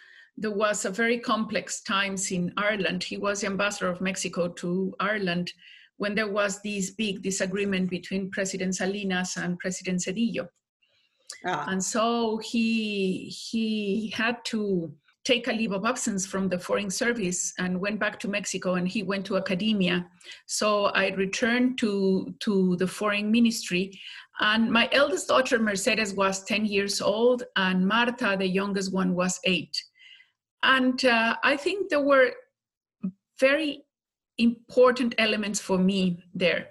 there 0.40 0.52
was 0.52 0.85
a 0.85 0.90
very 0.90 1.18
complex 1.18 1.80
times 1.83 2.30
in 2.30 2.52
Ireland. 2.57 3.02
He 3.02 3.16
was 3.16 3.40
the 3.40 3.49
ambassador 3.49 3.88
of 3.88 4.00
Mexico 4.00 4.49
to 4.49 4.95
Ireland 5.00 5.52
when 5.97 6.14
there 6.14 6.30
was 6.30 6.62
this 6.62 6.90
big 6.90 7.23
disagreement 7.23 7.90
between 7.90 8.30
President 8.30 8.76
Salinas 8.76 9.37
and 9.37 9.59
President 9.59 10.00
Zedillo. 10.00 10.49
Ah. 11.45 11.66
And 11.68 11.83
so 11.83 12.38
he 12.38 13.25
he 13.25 14.12
had 14.16 14.45
to 14.47 14.92
take 15.25 15.49
a 15.49 15.52
leave 15.52 15.73
of 15.73 15.85
absence 15.85 16.25
from 16.25 16.49
the 16.49 16.59
foreign 16.59 16.88
service 16.88 17.52
and 17.59 17.78
went 17.78 18.00
back 18.00 18.18
to 18.18 18.28
Mexico 18.28 18.76
and 18.76 18.88
he 18.88 19.02
went 19.02 19.26
to 19.26 19.37
academia. 19.37 20.07
So 20.47 20.87
I 20.87 21.09
returned 21.11 21.76
to, 21.80 22.35
to 22.40 22.76
the 22.76 22.87
foreign 22.87 23.30
ministry. 23.30 24.00
And 24.40 24.73
my 24.73 24.88
eldest 24.90 25.28
daughter, 25.28 25.59
Mercedes, 25.59 26.14
was 26.14 26.45
10 26.45 26.64
years 26.64 27.02
old, 27.02 27.42
and 27.57 27.87
Marta, 27.87 28.37
the 28.38 28.47
youngest 28.47 28.90
one, 28.90 29.14
was 29.14 29.38
eight. 29.45 29.76
And 30.62 31.05
uh, 31.05 31.37
I 31.43 31.57
think 31.57 31.88
there 31.88 32.03
were 32.03 32.33
very 33.38 33.85
important 34.38 35.15
elements 35.19 35.61
for 35.61 35.79
me 35.79 36.23
there. 36.35 36.69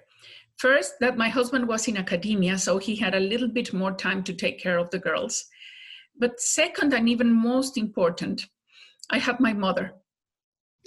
First, 0.57 0.95
that 1.01 1.17
my 1.17 1.29
husband 1.29 1.67
was 1.67 1.87
in 1.87 1.97
academia, 1.97 2.57
so 2.57 2.79
he 2.79 2.95
had 2.95 3.13
a 3.13 3.19
little 3.19 3.47
bit 3.47 3.73
more 3.73 3.91
time 3.91 4.23
to 4.23 4.33
take 4.33 4.59
care 4.59 4.77
of 4.77 4.89
the 4.89 4.99
girls. 4.99 5.45
But 6.19 6.41
second, 6.41 6.93
and 6.93 7.07
even 7.07 7.31
most 7.31 7.77
important, 7.77 8.45
I 9.11 9.19
have 9.19 9.39
my 9.39 9.53
mother 9.53 9.93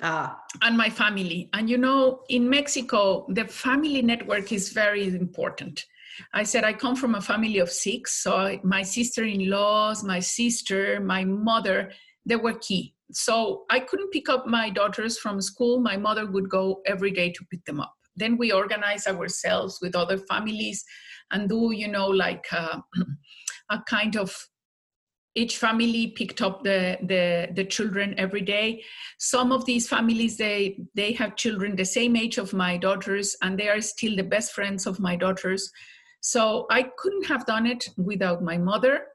ah. 0.02 0.40
and 0.61 0.76
my 0.76 0.90
family. 0.90 1.49
And 1.52 1.71
you 1.71 1.78
know, 1.78 2.23
in 2.28 2.50
Mexico, 2.50 3.26
the 3.28 3.45
family 3.45 4.02
network 4.02 4.52
is 4.52 4.71
very 4.71 5.07
important. 5.07 5.85
I 6.35 6.42
said 6.42 6.64
I 6.64 6.73
come 6.73 6.97
from 6.97 7.14
a 7.14 7.21
family 7.21 7.59
of 7.59 7.71
six, 7.71 8.23
so 8.23 8.59
my 8.64 8.83
sister-in-laws, 8.83 10.02
my 10.02 10.19
sister, 10.19 11.00
my 11.00 11.25
mother, 11.25 11.92
they 12.30 12.37
were 12.37 12.54
key. 12.54 12.94
So 13.12 13.64
I 13.70 13.80
couldn't 13.80 14.12
pick 14.12 14.28
up 14.28 14.46
my 14.46 14.70
daughters 14.70 15.18
from 15.18 15.40
school. 15.40 15.80
My 15.80 15.96
mother 15.96 16.30
would 16.30 16.49
go 16.49 16.80
every 16.87 17.10
day 17.10 17.30
to 17.32 17.44
pick 17.50 17.64
them 17.64 17.80
up. 17.80 17.92
Then 18.16 18.38
we 18.38 18.52
organize 18.52 19.06
ourselves 19.06 19.78
with 19.82 19.96
other 19.96 20.16
families 20.16 20.84
and 21.32 21.49
do, 21.49 21.72
you 21.72 21.88
know, 21.88 22.06
like 22.06 22.46
uh, 22.52 22.78
a 23.70 23.82
kind 23.88 24.16
of 24.16 24.37
each 25.37 25.58
family 25.58 26.08
picked 26.08 26.42
up 26.42 26.64
the, 26.64 26.99
the, 27.02 27.49
the 27.54 27.64
children 27.64 28.14
every 28.18 28.40
day 28.40 28.82
some 29.18 29.52
of 29.52 29.64
these 29.64 29.88
families 29.88 30.37
they 30.37 30.80
they 30.94 31.12
have 31.12 31.37
children 31.37 31.76
the 31.76 31.84
same 31.84 32.16
age 32.16 32.37
of 32.37 32.52
my 32.52 32.76
daughters 32.76 33.37
and 33.40 33.56
they 33.56 33.68
are 33.68 33.80
still 33.80 34.16
the 34.16 34.25
best 34.25 34.52
friends 34.52 34.88
of 34.88 34.99
my 34.99 35.14
daughters 35.14 35.70
so 36.20 36.66
i 36.68 36.82
couldn't 36.99 37.26
have 37.26 37.46
done 37.46 37.64
it 37.64 37.88
without 37.96 38.42
my 38.42 38.58
mother 38.58 39.06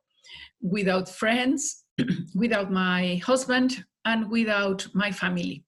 without 0.62 1.10
friends 1.10 1.85
without 2.36 2.72
my 2.72 3.22
husband 3.25 3.84
and 4.06 4.30
without 4.30 4.88
my 4.94 5.12
family 5.12 5.64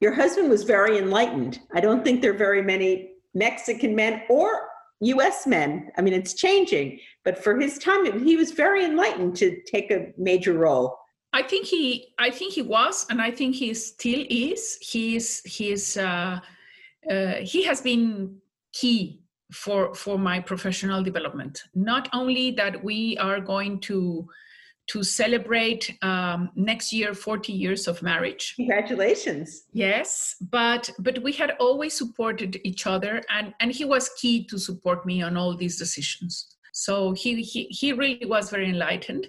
your 0.00 0.12
husband 0.12 0.48
was 0.50 0.64
very 0.64 0.98
enlightened 0.98 1.60
i 1.74 1.80
don't 1.80 2.04
think 2.04 2.20
there 2.20 2.32
are 2.32 2.38
very 2.38 2.62
many 2.62 3.10
mexican 3.34 3.94
men 3.94 4.22
or 4.28 4.68
US 5.00 5.46
men. 5.46 5.90
I 5.96 6.02
mean, 6.02 6.12
it's 6.12 6.34
changing, 6.34 6.98
but 7.24 7.42
for 7.42 7.58
his 7.58 7.78
time, 7.78 8.24
he 8.24 8.36
was 8.36 8.52
very 8.52 8.84
enlightened 8.84 9.36
to 9.36 9.60
take 9.62 9.90
a 9.90 10.12
major 10.16 10.54
role. 10.54 10.96
I 11.32 11.42
think 11.42 11.66
he, 11.66 12.14
I 12.18 12.30
think 12.30 12.54
he 12.54 12.62
was, 12.62 13.06
and 13.10 13.20
I 13.20 13.30
think 13.30 13.54
he 13.54 13.74
still 13.74 14.24
is. 14.28 14.78
He's, 14.80 15.40
he's, 15.44 15.96
uh, 15.96 16.40
uh, 17.08 17.34
he 17.42 17.62
has 17.64 17.80
been 17.80 18.38
key 18.72 19.20
for 19.52 19.94
for 19.94 20.18
my 20.18 20.40
professional 20.40 21.02
development. 21.02 21.62
Not 21.74 22.08
only 22.12 22.50
that 22.52 22.82
we 22.84 23.16
are 23.18 23.40
going 23.40 23.80
to 23.80 24.28
to 24.88 25.02
celebrate 25.02 25.96
um, 26.02 26.50
next 26.56 26.92
year 26.92 27.14
40 27.14 27.52
years 27.52 27.86
of 27.86 28.02
marriage. 28.02 28.54
Congratulations. 28.56 29.64
Yes 29.72 30.36
but 30.40 30.90
but 30.98 31.22
we 31.22 31.32
had 31.32 31.52
always 31.60 31.94
supported 31.94 32.60
each 32.64 32.86
other 32.86 33.22
and 33.30 33.54
and 33.60 33.72
he 33.72 33.84
was 33.84 34.10
key 34.20 34.44
to 34.46 34.58
support 34.58 35.04
me 35.06 35.22
on 35.22 35.36
all 35.36 35.56
these 35.56 35.78
decisions. 35.78 36.56
So 36.72 37.12
he 37.12 37.42
he, 37.42 37.64
he 37.64 37.92
really 37.92 38.26
was 38.26 38.50
very 38.50 38.68
enlightened. 38.68 39.26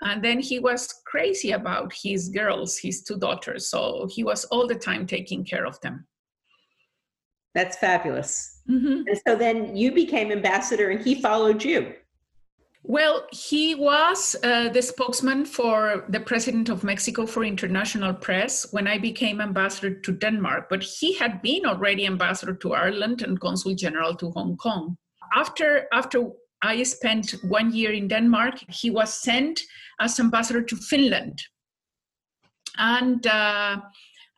And 0.00 0.22
then 0.22 0.38
he 0.38 0.60
was 0.60 0.94
crazy 1.06 1.52
about 1.52 1.92
his 1.92 2.28
girls 2.28 2.78
his 2.78 3.02
two 3.02 3.18
daughters 3.18 3.68
so 3.68 4.08
he 4.10 4.24
was 4.24 4.44
all 4.46 4.66
the 4.66 4.76
time 4.76 5.06
taking 5.06 5.44
care 5.44 5.66
of 5.66 5.80
them. 5.80 6.06
That's 7.54 7.76
fabulous. 7.76 8.54
Mm-hmm. 8.70 9.08
and 9.08 9.20
so 9.26 9.34
then 9.34 9.74
you 9.74 9.92
became 9.92 10.30
ambassador 10.30 10.90
and 10.90 11.00
he 11.00 11.22
followed 11.22 11.64
you 11.64 11.94
well, 12.84 13.26
he 13.32 13.74
was 13.74 14.36
uh, 14.42 14.68
the 14.68 14.80
spokesman 14.80 15.44
for 15.44 16.04
the 16.08 16.20
president 16.20 16.68
of 16.68 16.84
Mexico 16.84 17.26
for 17.26 17.44
international 17.44 18.14
press 18.14 18.72
when 18.72 18.86
I 18.86 18.98
became 18.98 19.40
ambassador 19.40 19.94
to 19.94 20.12
Denmark, 20.12 20.68
but 20.70 20.82
he 20.82 21.14
had 21.14 21.42
been 21.42 21.66
already 21.66 22.06
ambassador 22.06 22.54
to 22.54 22.74
Ireland 22.74 23.22
and 23.22 23.40
consul 23.40 23.74
general 23.74 24.14
to 24.16 24.30
Hong 24.30 24.56
Kong. 24.56 24.96
After, 25.34 25.86
after 25.92 26.30
I 26.62 26.82
spent 26.84 27.34
one 27.42 27.74
year 27.74 27.92
in 27.92 28.08
Denmark, 28.08 28.54
he 28.68 28.90
was 28.90 29.12
sent 29.12 29.60
as 30.00 30.18
ambassador 30.20 30.62
to 30.62 30.76
Finland. 30.76 31.42
And, 32.78 33.26
uh, 33.26 33.78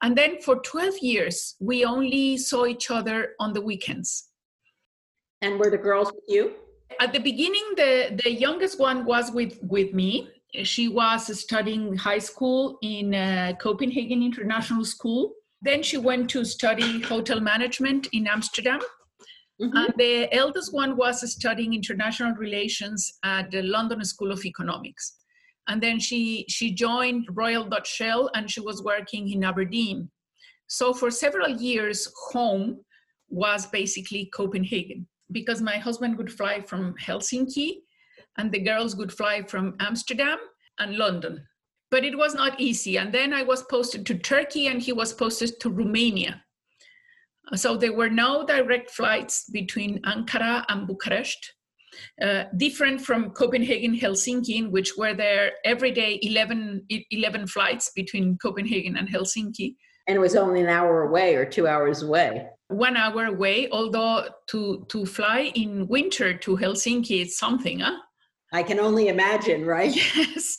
and 0.02 0.16
then 0.16 0.40
for 0.40 0.56
12 0.56 0.98
years, 1.02 1.56
we 1.60 1.84
only 1.84 2.38
saw 2.38 2.64
each 2.64 2.90
other 2.90 3.34
on 3.38 3.52
the 3.52 3.60
weekends. 3.60 4.28
And 5.42 5.58
were 5.58 5.70
the 5.70 5.78
girls 5.78 6.10
with 6.12 6.24
you? 6.26 6.54
At 6.98 7.12
the 7.12 7.18
beginning, 7.20 7.64
the, 7.76 8.20
the 8.24 8.32
youngest 8.32 8.78
one 8.80 9.04
was 9.04 9.30
with, 9.30 9.58
with 9.62 9.92
me. 9.92 10.28
She 10.64 10.88
was 10.88 11.38
studying 11.40 11.96
high 11.96 12.18
school 12.18 12.78
in 12.82 13.14
uh, 13.14 13.52
Copenhagen 13.60 14.22
International 14.22 14.84
School. 14.84 15.32
Then 15.62 15.82
she 15.82 15.98
went 15.98 16.28
to 16.30 16.44
study 16.44 17.00
hotel 17.02 17.40
management 17.40 18.08
in 18.12 18.26
Amsterdam. 18.26 18.80
Mm-hmm. 19.62 19.76
And 19.76 19.94
the 19.98 20.34
eldest 20.34 20.72
one 20.72 20.96
was 20.96 21.30
studying 21.30 21.74
international 21.74 22.32
relations 22.32 23.18
at 23.22 23.50
the 23.50 23.62
London 23.62 24.04
School 24.04 24.32
of 24.32 24.44
Economics. 24.44 25.16
And 25.68 25.80
then 25.80 26.00
she, 26.00 26.46
she 26.48 26.72
joined 26.72 27.28
Royal 27.30 27.64
Dutch 27.64 27.88
Shell 27.88 28.30
and 28.34 28.50
she 28.50 28.60
was 28.60 28.82
working 28.82 29.30
in 29.30 29.44
Aberdeen. 29.44 30.10
So 30.66 30.92
for 30.92 31.10
several 31.10 31.48
years, 31.48 32.08
home 32.30 32.80
was 33.28 33.66
basically 33.66 34.30
Copenhagen 34.34 35.06
because 35.32 35.60
my 35.60 35.78
husband 35.78 36.16
would 36.18 36.32
fly 36.32 36.60
from 36.60 36.94
Helsinki 36.94 37.82
and 38.38 38.50
the 38.52 38.60
girls 38.60 38.96
would 38.96 39.12
fly 39.12 39.42
from 39.42 39.76
Amsterdam 39.80 40.38
and 40.78 40.96
London. 40.96 41.46
But 41.90 42.04
it 42.04 42.16
was 42.16 42.34
not 42.34 42.60
easy. 42.60 42.98
And 42.98 43.12
then 43.12 43.32
I 43.32 43.42
was 43.42 43.64
posted 43.64 44.06
to 44.06 44.14
Turkey 44.18 44.68
and 44.68 44.80
he 44.80 44.92
was 44.92 45.12
posted 45.12 45.58
to 45.60 45.70
Romania. 45.70 46.42
So 47.54 47.76
there 47.76 47.92
were 47.92 48.10
no 48.10 48.46
direct 48.46 48.90
flights 48.90 49.50
between 49.50 50.00
Ankara 50.02 50.64
and 50.68 50.86
Bucharest. 50.86 51.54
Uh, 52.22 52.44
different 52.56 53.00
from 53.00 53.30
Copenhagen, 53.30 53.98
Helsinki, 53.98 54.70
which 54.70 54.92
were 54.96 55.12
there 55.12 55.52
every 55.64 55.90
day 55.90 56.20
11, 56.22 56.86
11 57.10 57.48
flights 57.48 57.90
between 57.96 58.38
Copenhagen 58.38 58.96
and 58.96 59.08
Helsinki. 59.08 59.74
And 60.06 60.16
it 60.16 60.20
was 60.20 60.36
only 60.36 60.60
an 60.60 60.68
hour 60.68 61.02
away 61.02 61.34
or 61.34 61.44
two 61.44 61.66
hours 61.66 62.02
away 62.02 62.46
one 62.70 62.96
hour 62.96 63.26
away, 63.26 63.68
although 63.70 64.26
to, 64.48 64.86
to 64.88 65.04
fly 65.04 65.52
in 65.54 65.86
winter 65.88 66.34
to 66.38 66.56
Helsinki, 66.56 67.22
it's 67.22 67.38
something, 67.38 67.80
huh? 67.80 67.98
I 68.52 68.62
can 68.62 68.80
only 68.80 69.08
imagine, 69.08 69.64
right? 69.64 69.94
Yes. 70.16 70.56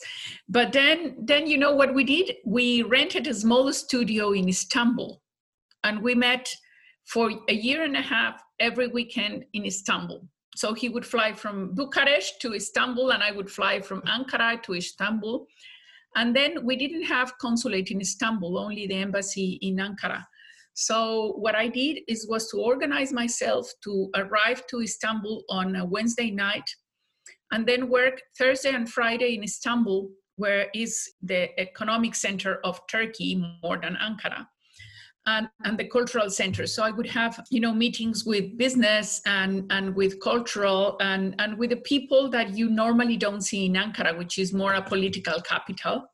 But 0.48 0.72
then, 0.72 1.16
then 1.18 1.46
you 1.46 1.56
know 1.56 1.74
what 1.74 1.94
we 1.94 2.04
did? 2.04 2.36
We 2.44 2.82
rented 2.82 3.26
a 3.26 3.34
small 3.34 3.72
studio 3.72 4.32
in 4.32 4.48
Istanbul 4.48 5.22
and 5.84 6.02
we 6.02 6.14
met 6.14 6.48
for 7.04 7.30
a 7.48 7.54
year 7.54 7.82
and 7.82 7.96
a 7.96 8.02
half 8.02 8.42
every 8.60 8.88
weekend 8.88 9.44
in 9.52 9.64
Istanbul. 9.64 10.26
So 10.54 10.74
he 10.74 10.88
would 10.88 11.06
fly 11.06 11.32
from 11.32 11.74
Bucharest 11.74 12.40
to 12.42 12.54
Istanbul, 12.54 13.10
and 13.12 13.22
I 13.22 13.32
would 13.32 13.50
fly 13.50 13.80
from 13.80 14.02
Ankara 14.02 14.62
to 14.64 14.74
Istanbul. 14.74 15.46
And 16.14 16.36
then 16.36 16.64
we 16.64 16.76
didn't 16.76 17.04
have 17.04 17.38
consulate 17.38 17.90
in 17.90 18.00
Istanbul, 18.00 18.58
only 18.58 18.86
the 18.86 18.96
embassy 18.96 19.58
in 19.62 19.76
Ankara. 19.76 20.24
So 20.74 21.34
what 21.38 21.54
I 21.54 21.68
did 21.68 22.00
is 22.08 22.26
was 22.28 22.48
to 22.50 22.58
organize 22.58 23.12
myself 23.12 23.70
to 23.84 24.10
arrive 24.16 24.66
to 24.68 24.80
Istanbul 24.80 25.44
on 25.48 25.76
a 25.76 25.84
Wednesday 25.84 26.30
night, 26.30 26.68
and 27.52 27.66
then 27.66 27.90
work 27.90 28.22
Thursday 28.38 28.74
and 28.74 28.88
Friday 28.88 29.34
in 29.34 29.44
Istanbul, 29.44 30.08
where 30.36 30.68
is 30.74 31.12
the 31.22 31.48
economic 31.60 32.14
center 32.14 32.60
of 32.64 32.80
Turkey 32.88 33.44
more 33.62 33.78
than 33.78 33.96
Ankara 33.96 34.46
and, 35.26 35.48
and 35.64 35.78
the 35.78 35.84
cultural 35.84 36.30
center. 36.30 36.66
So 36.66 36.82
I 36.82 36.90
would 36.90 37.06
have, 37.08 37.44
you 37.50 37.60
know, 37.60 37.72
meetings 37.72 38.24
with 38.24 38.56
business 38.56 39.20
and, 39.26 39.70
and 39.70 39.94
with 39.94 40.20
cultural 40.20 40.96
and, 41.00 41.34
and 41.38 41.58
with 41.58 41.70
the 41.70 41.76
people 41.76 42.30
that 42.30 42.56
you 42.56 42.70
normally 42.70 43.16
don't 43.16 43.42
see 43.42 43.66
in 43.66 43.74
Ankara, 43.74 44.16
which 44.16 44.38
is 44.38 44.52
more 44.52 44.74
a 44.74 44.82
political 44.82 45.40
capital. 45.42 46.06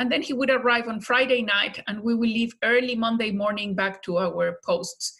And 0.00 0.10
then 0.10 0.22
he 0.22 0.32
would 0.32 0.48
arrive 0.48 0.88
on 0.88 1.02
Friday 1.02 1.42
night 1.42 1.82
and 1.86 2.00
we 2.00 2.14
will 2.14 2.26
leave 2.28 2.54
early 2.64 2.96
Monday 2.96 3.30
morning 3.30 3.74
back 3.74 4.02
to 4.04 4.16
our 4.16 4.58
posts. 4.64 5.14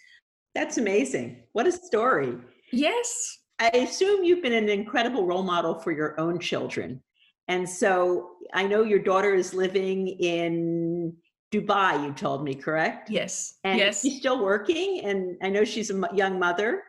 That's 0.55 0.79
amazing. 0.79 1.43
What 1.53 1.67
a 1.67 1.73
story. 1.73 2.39
Yes. 2.73 3.39
I 3.59 3.69
assume 3.69 4.25
you've 4.25 4.43
been 4.43 4.55
an 4.55 4.71
incredible 4.71 5.27
role 5.27 5.43
model 5.43 5.75
for 5.75 5.93
your 5.93 6.19
own 6.19 6.39
children. 6.39 7.03
And 7.47 7.69
so 7.69 8.31
I 8.55 8.67
know 8.67 8.83
your 8.83 9.01
daughter 9.01 9.35
is 9.35 9.53
living 9.53 10.09
in 10.09 11.15
Dubai, 11.53 12.03
you 12.03 12.15
told 12.15 12.43
me, 12.43 12.55
correct? 12.55 13.11
Yes. 13.11 13.59
And 13.65 13.79
yes. 13.79 14.01
she's 14.01 14.19
still 14.19 14.43
working, 14.43 15.03
and 15.05 15.37
I 15.43 15.51
know 15.51 15.65
she's 15.65 15.91
a 15.91 16.09
young 16.15 16.39
mother. 16.39 16.85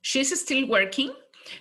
She's 0.00 0.38
still 0.40 0.66
working. 0.66 1.12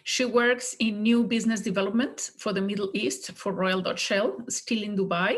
She 0.03 0.25
works 0.25 0.75
in 0.79 1.03
new 1.03 1.23
business 1.23 1.61
development 1.61 2.31
for 2.37 2.53
the 2.53 2.61
Middle 2.61 2.89
East 2.93 3.31
for 3.33 3.51
Royal 3.51 3.81
Dutch 3.81 3.99
Shell, 3.99 4.37
still 4.49 4.83
in 4.83 4.97
Dubai. 4.97 5.37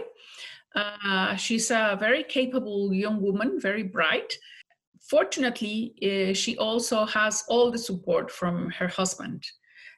Uh, 0.76 1.36
she's 1.36 1.72
a 1.72 1.98
very 2.00 2.24
capable 2.24 2.94
young 2.94 3.22
woman, 3.22 3.60
very 3.60 3.84
bright. 3.84 4.38
Fortunately, 5.10 5.96
uh, 6.04 6.34
she 6.34 6.58
also 6.58 7.06
has 7.06 7.44
all 7.48 7.72
the 7.72 7.78
support 7.78 8.30
from 8.30 8.70
her 8.72 8.88
husband. 8.88 9.44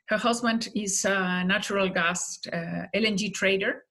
Her 0.08 0.18
husband 0.18 0.70
is 0.75 1.06
a 1.06 1.44
natural 1.44 1.89
gas 1.89 2.39
uh, 2.51 2.86
LNG 2.96 3.34
trader, 3.34 3.84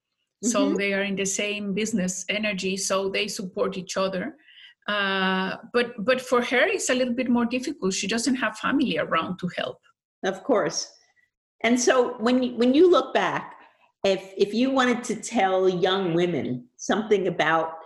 so 0.43 0.67
mm-hmm. 0.67 0.77
they 0.77 0.95
are 0.95 1.03
in 1.03 1.17
the 1.17 1.25
same 1.25 1.75
business 1.75 2.25
energy 2.29 2.77
so 2.77 3.09
they 3.09 3.27
support 3.27 3.77
each 3.77 3.97
other 3.97 4.37
uh, 4.89 5.57
but 5.73 5.93
but 6.05 6.21
for 6.21 6.43
her 6.43 6.67
it's 6.67 6.91
a 6.91 6.95
little 6.95 7.15
bit 7.15 7.29
more 7.29 7.45
difficult 7.45 7.93
she 7.93 8.07
doesn't 8.07 8.37
have 8.37 8.57
family 8.59 8.99
around 8.99 9.39
to 9.39 9.49
help 9.57 9.79
of 10.25 10.43
course. 10.43 10.93
And 11.63 11.79
so 11.81 12.17
when 12.19 12.43
you, 12.43 12.57
when 12.57 12.75
you 12.75 12.91
look 12.91 13.13
back 13.15 13.59
if 14.05 14.33
if 14.37 14.55
you 14.55 14.71
wanted 14.71 15.03
to 15.05 15.17
tell 15.17 15.69
young 15.69 16.15
women 16.15 16.67
something 16.77 17.29
about 17.29 17.79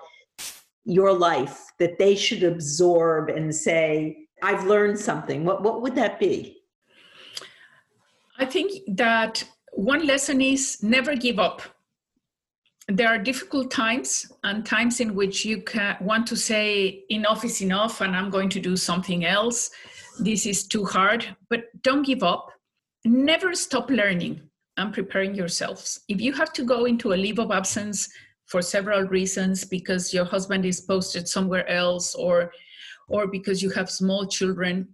your 0.85 1.12
life 1.12 1.73
that 1.79 1.99
they 1.99 2.15
should 2.15 2.43
absorb 2.43 3.29
and 3.29 3.55
say 3.55 4.27
i've 4.43 4.67
learned 4.67 4.99
something 4.99 5.45
what 5.45 5.62
what 5.62 5.81
would 5.83 5.95
that 5.95 6.19
be? 6.19 6.59
I 8.39 8.45
think 8.45 8.73
that 8.97 9.45
one 9.73 10.07
lesson 10.07 10.41
is 10.41 10.83
never 10.83 11.15
give 11.15 11.39
up. 11.39 11.62
There 12.89 13.09
are 13.09 13.19
difficult 13.19 13.71
times 13.71 14.33
and 14.43 14.67
times 14.67 15.01
in 15.01 15.15
which 15.15 15.45
you 15.45 15.62
can 15.62 15.97
want 16.01 16.27
to 16.27 16.37
say 16.37 17.05
enough 17.09 17.45
is 17.45 17.62
enough 17.62 18.01
and 18.01 18.17
i'm 18.17 18.31
going 18.31 18.51
to 18.51 18.61
do 18.61 18.77
something 18.77 19.25
else 19.25 19.71
this 20.19 20.47
is 20.47 20.66
too 20.66 20.85
hard 20.85 21.37
but 21.50 21.64
don't 21.83 22.07
give 22.07 22.23
up. 22.23 22.50
Never 23.04 23.54
stop 23.54 23.90
learning 23.90 24.40
and 24.76 24.92
preparing 24.92 25.35
yourselves. 25.35 26.00
If 26.09 26.21
you 26.21 26.33
have 26.33 26.52
to 26.54 26.64
go 26.64 26.85
into 26.85 27.12
a 27.12 27.14
leave 27.14 27.38
of 27.38 27.50
absence 27.50 28.09
for 28.47 28.62
several 28.62 29.02
reasons 29.04 29.65
because 29.65 30.15
your 30.15 30.25
husband 30.25 30.65
is 30.65 30.80
posted 30.80 31.28
somewhere 31.28 31.69
else 31.69 32.15
or 32.15 32.52
or 33.08 33.26
because 33.26 33.63
you 33.63 33.71
have 33.71 33.91
small 33.91 34.26
children 34.26 34.89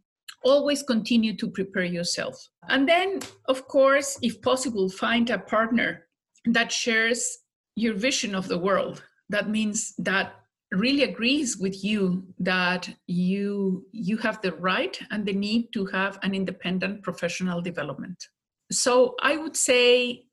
always 0.44 0.82
continue 0.82 1.36
to 1.36 1.48
prepare 1.48 1.84
yourself. 1.84 2.36
And 2.68 2.88
then 2.88 3.20
of 3.46 3.66
course 3.68 4.18
if 4.22 4.40
possible 4.42 4.88
find 4.88 5.30
a 5.30 5.38
partner 5.38 6.06
that 6.46 6.72
shares 6.72 7.38
your 7.76 7.94
vision 7.94 8.34
of 8.34 8.48
the 8.48 8.58
world. 8.58 9.02
That 9.28 9.50
means 9.50 9.94
that 9.98 10.32
really 10.72 11.02
agrees 11.02 11.56
with 11.56 11.82
you 11.82 12.26
that 12.38 12.88
you 13.06 13.86
you 13.92 14.16
have 14.18 14.40
the 14.42 14.52
right 14.52 15.00
and 15.10 15.24
the 15.24 15.32
need 15.32 15.72
to 15.72 15.86
have 15.86 16.18
an 16.22 16.34
independent 16.34 17.02
professional 17.02 17.60
development. 17.60 18.28
So 18.70 19.14
i 19.22 19.36
would 19.36 19.56
say 19.56 20.24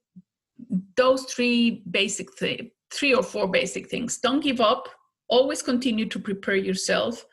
those 0.95 1.24
three 1.26 1.84
basic 1.89 2.34
things 2.34 2.69
three 2.95 3.13
or 3.13 3.24
four 3.24 3.48
basic 3.48 3.89
things. 3.89 4.17
Don't 4.17 4.41
give 4.41 4.62
up. 4.62 4.88
Always 5.28 5.62
continue 5.62 6.08
to 6.08 6.19
prepare 6.19 6.56
yourself. 6.56 7.26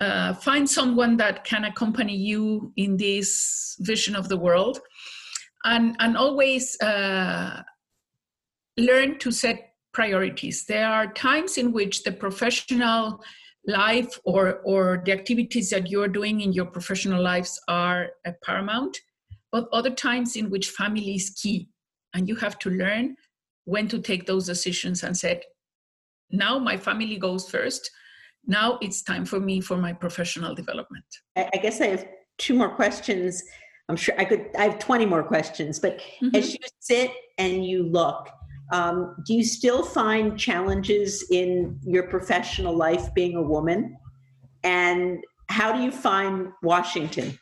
Uh, 0.00 0.34
find 0.34 0.68
someone 0.68 1.16
that 1.16 1.44
can 1.44 1.64
accompany 1.64 2.16
you 2.16 2.72
in 2.76 2.96
this 2.96 3.76
vision 3.80 4.16
of 4.16 4.28
the 4.28 4.36
world. 4.36 4.80
And 5.64 5.96
and 6.00 6.16
always 6.16 6.80
uh, 6.80 7.62
learn 8.76 9.18
to 9.18 9.30
set 9.30 9.71
priorities. 9.92 10.64
There 10.64 10.88
are 10.88 11.12
times 11.12 11.58
in 11.58 11.72
which 11.72 12.02
the 12.02 12.12
professional 12.12 13.22
life 13.66 14.18
or, 14.24 14.60
or 14.64 15.02
the 15.04 15.12
activities 15.12 15.70
that 15.70 15.88
you're 15.88 16.08
doing 16.08 16.40
in 16.40 16.52
your 16.52 16.66
professional 16.66 17.22
lives 17.22 17.60
are 17.68 18.10
uh, 18.26 18.32
paramount, 18.44 18.98
but 19.52 19.68
other 19.72 19.90
times 19.90 20.36
in 20.36 20.50
which 20.50 20.70
family 20.70 21.14
is 21.14 21.30
key. 21.30 21.68
And 22.14 22.28
you 22.28 22.36
have 22.36 22.58
to 22.60 22.70
learn 22.70 23.16
when 23.64 23.88
to 23.88 23.98
take 24.00 24.26
those 24.26 24.46
decisions 24.46 25.02
and 25.02 25.16
said, 25.16 25.42
now 26.30 26.58
my 26.58 26.76
family 26.76 27.16
goes 27.18 27.48
first. 27.48 27.90
Now 28.46 28.78
it's 28.82 29.02
time 29.02 29.24
for 29.24 29.38
me 29.38 29.60
for 29.60 29.76
my 29.76 29.92
professional 29.92 30.54
development. 30.54 31.04
I 31.36 31.58
guess 31.62 31.80
I 31.80 31.86
have 31.86 32.06
two 32.38 32.54
more 32.54 32.74
questions. 32.74 33.42
I'm 33.88 33.96
sure 33.96 34.14
I 34.18 34.24
could, 34.24 34.46
I 34.58 34.64
have 34.64 34.78
20 34.78 35.06
more 35.06 35.22
questions, 35.22 35.78
but 35.78 35.98
mm-hmm. 35.98 36.34
as 36.34 36.52
you 36.52 36.58
sit 36.80 37.12
and 37.38 37.64
you 37.64 37.84
look, 37.84 38.28
um, 38.72 39.14
do 39.26 39.34
you 39.34 39.44
still 39.44 39.84
find 39.84 40.38
challenges 40.38 41.26
in 41.30 41.78
your 41.84 42.04
professional 42.04 42.74
life 42.74 43.12
being 43.14 43.36
a 43.36 43.42
woman? 43.42 43.96
And 44.64 45.22
how 45.48 45.72
do 45.72 45.82
you 45.82 45.92
find 45.92 46.48
Washington? 46.62 47.38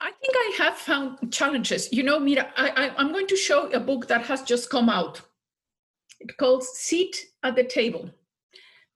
I 0.00 0.10
think 0.10 0.34
I 0.36 0.54
have 0.58 0.76
found 0.76 1.32
challenges. 1.32 1.90
You 1.92 2.02
know, 2.02 2.18
Mira, 2.18 2.52
I, 2.56 2.92
am 2.98 3.12
going 3.12 3.26
to 3.28 3.36
show 3.36 3.70
a 3.70 3.80
book 3.80 4.08
that 4.08 4.22
has 4.26 4.42
just 4.42 4.68
come 4.68 4.90
out. 4.90 5.22
It's 6.20 6.34
called 6.34 6.62
Seat 6.62 7.16
at 7.42 7.56
the 7.56 7.64
Table 7.64 8.10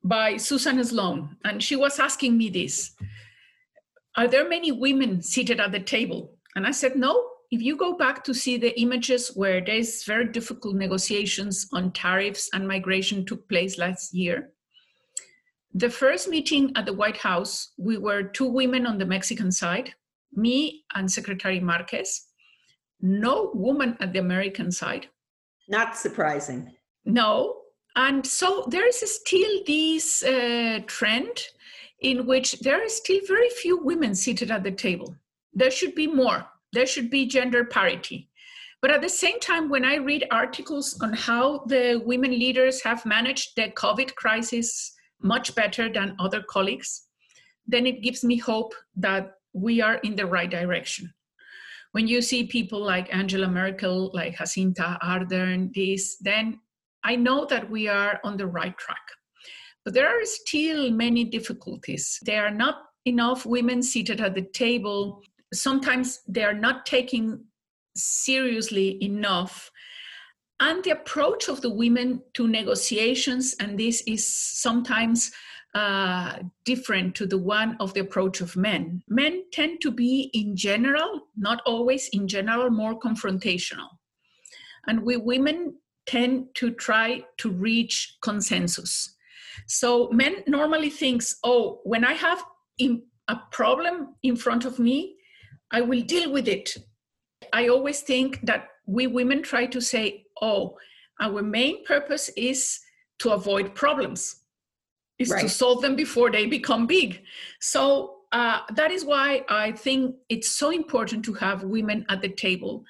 by 0.04 0.36
Susan 0.36 0.84
Sloan. 0.84 1.36
And 1.44 1.62
she 1.62 1.76
was 1.76 1.98
asking 1.98 2.36
me 2.36 2.50
this 2.50 2.94
Are 4.16 4.28
there 4.28 4.48
many 4.48 4.70
women 4.70 5.22
seated 5.22 5.60
at 5.60 5.72
the 5.72 5.80
table? 5.80 6.36
And 6.54 6.66
I 6.66 6.72
said, 6.72 6.96
No, 6.96 7.30
if 7.50 7.62
you 7.62 7.76
go 7.76 7.96
back 7.96 8.24
to 8.24 8.34
see 8.34 8.56
the 8.56 8.78
images 8.80 9.28
where 9.34 9.60
there's 9.64 10.04
very 10.04 10.26
difficult 10.26 10.76
negotiations 10.76 11.68
on 11.72 11.92
tariffs 11.92 12.50
and 12.52 12.66
migration 12.66 13.24
took 13.24 13.48
place 13.48 13.78
last 13.78 14.14
year, 14.14 14.50
the 15.74 15.90
first 15.90 16.28
meeting 16.28 16.72
at 16.74 16.86
the 16.86 16.92
White 16.92 17.18
House, 17.18 17.72
we 17.76 17.98
were 17.98 18.22
two 18.22 18.46
women 18.46 18.86
on 18.86 18.98
the 18.98 19.04
Mexican 19.04 19.52
side, 19.52 19.94
me 20.32 20.84
and 20.94 21.10
Secretary 21.10 21.60
Marquez, 21.60 22.26
no 23.00 23.50
woman 23.54 23.96
at 24.00 24.12
the 24.12 24.18
American 24.18 24.72
side. 24.72 25.08
Not 25.68 25.96
surprising. 25.96 26.74
No. 27.04 27.60
And 27.94 28.26
so 28.26 28.66
there 28.70 28.86
is 28.86 29.00
still 29.00 29.64
this 29.66 30.22
uh, 30.22 30.80
trend 30.86 31.42
in 32.00 32.26
which 32.26 32.60
there 32.60 32.82
are 32.82 32.88
still 32.88 33.20
very 33.26 33.50
few 33.50 33.78
women 33.82 34.14
seated 34.14 34.50
at 34.50 34.64
the 34.64 34.70
table. 34.70 35.14
There 35.52 35.70
should 35.70 35.94
be 35.94 36.06
more 36.06 36.46
there 36.76 36.86
should 36.86 37.08
be 37.08 37.26
gender 37.26 37.64
parity. 37.64 38.28
But 38.82 38.90
at 38.90 39.00
the 39.00 39.08
same 39.08 39.40
time, 39.40 39.70
when 39.70 39.84
I 39.84 39.94
read 39.94 40.26
articles 40.30 41.00
on 41.00 41.14
how 41.14 41.64
the 41.66 42.02
women 42.04 42.30
leaders 42.30 42.82
have 42.82 43.06
managed 43.06 43.56
the 43.56 43.70
COVID 43.70 44.14
crisis 44.14 44.92
much 45.22 45.54
better 45.54 45.90
than 45.90 46.14
other 46.18 46.42
colleagues, 46.42 47.06
then 47.66 47.86
it 47.86 48.02
gives 48.02 48.22
me 48.22 48.36
hope 48.36 48.74
that 48.94 49.32
we 49.54 49.80
are 49.80 49.96
in 50.04 50.16
the 50.16 50.26
right 50.26 50.50
direction. 50.50 51.12
When 51.92 52.06
you 52.06 52.20
see 52.20 52.46
people 52.46 52.80
like 52.80 53.14
Angela 53.14 53.48
Merkel, 53.48 54.10
like 54.12 54.36
Jacinda 54.36 54.98
Ardern, 55.00 55.72
this, 55.72 56.18
then 56.20 56.60
I 57.02 57.16
know 57.16 57.46
that 57.46 57.70
we 57.70 57.88
are 57.88 58.20
on 58.22 58.36
the 58.36 58.46
right 58.46 58.76
track. 58.76 59.06
But 59.82 59.94
there 59.94 60.08
are 60.08 60.24
still 60.26 60.90
many 60.90 61.24
difficulties. 61.24 62.18
There 62.22 62.44
are 62.44 62.50
not 62.50 62.82
enough 63.06 63.46
women 63.46 63.82
seated 63.82 64.20
at 64.20 64.34
the 64.34 64.42
table 64.42 65.22
sometimes 65.56 66.20
they 66.28 66.44
are 66.44 66.54
not 66.54 66.86
taking 66.86 67.44
seriously 67.94 69.02
enough 69.02 69.70
and 70.60 70.82
the 70.84 70.90
approach 70.90 71.48
of 71.48 71.60
the 71.60 71.70
women 71.70 72.22
to 72.34 72.48
negotiations 72.48 73.54
and 73.60 73.78
this 73.78 74.02
is 74.06 74.26
sometimes 74.26 75.32
uh, 75.76 76.38
different 76.64 77.14
to 77.14 77.26
the 77.26 77.36
one 77.36 77.76
of 77.80 77.92
the 77.92 78.00
approach 78.00 78.40
of 78.40 78.56
men. 78.56 79.02
Men 79.08 79.44
tend 79.52 79.82
to 79.82 79.90
be, 79.90 80.30
in 80.32 80.56
general, 80.56 81.28
not 81.36 81.60
always, 81.66 82.08
in 82.14 82.26
general, 82.26 82.70
more 82.70 82.98
confrontational. 82.98 83.88
And 84.86 85.02
we 85.02 85.18
women 85.18 85.76
tend 86.06 86.46
to 86.54 86.70
try 86.70 87.24
to 87.38 87.50
reach 87.50 88.16
consensus. 88.22 89.16
So 89.66 90.08
men 90.12 90.44
normally 90.46 90.88
thinks, 90.88 91.36
oh, 91.44 91.80
when 91.84 92.06
I 92.06 92.14
have 92.14 92.42
in, 92.78 93.02
a 93.28 93.36
problem 93.50 94.14
in 94.22 94.36
front 94.36 94.64
of 94.64 94.78
me, 94.78 95.15
I 95.72 95.80
will 95.80 96.02
deal 96.02 96.32
with 96.32 96.48
it. 96.48 96.76
I 97.52 97.68
always 97.68 98.00
think 98.00 98.40
that 98.42 98.68
we 98.86 99.06
women 99.06 99.42
try 99.42 99.66
to 99.66 99.80
say, 99.80 100.24
oh, 100.40 100.76
our 101.20 101.42
main 101.42 101.84
purpose 101.84 102.30
is 102.36 102.80
to 103.18 103.30
avoid 103.30 103.74
problems, 103.74 104.42
is 105.18 105.30
right. 105.30 105.40
to 105.40 105.48
solve 105.48 105.82
them 105.82 105.96
before 105.96 106.30
they 106.30 106.46
become 106.46 106.86
big. 106.86 107.22
So 107.60 108.18
uh, 108.32 108.60
that 108.74 108.90
is 108.90 109.04
why 109.04 109.44
I 109.48 109.72
think 109.72 110.16
it's 110.28 110.50
so 110.50 110.70
important 110.70 111.24
to 111.24 111.32
have 111.34 111.62
women 111.62 112.04
at 112.08 112.20
the 112.20 112.28
table 112.28 112.84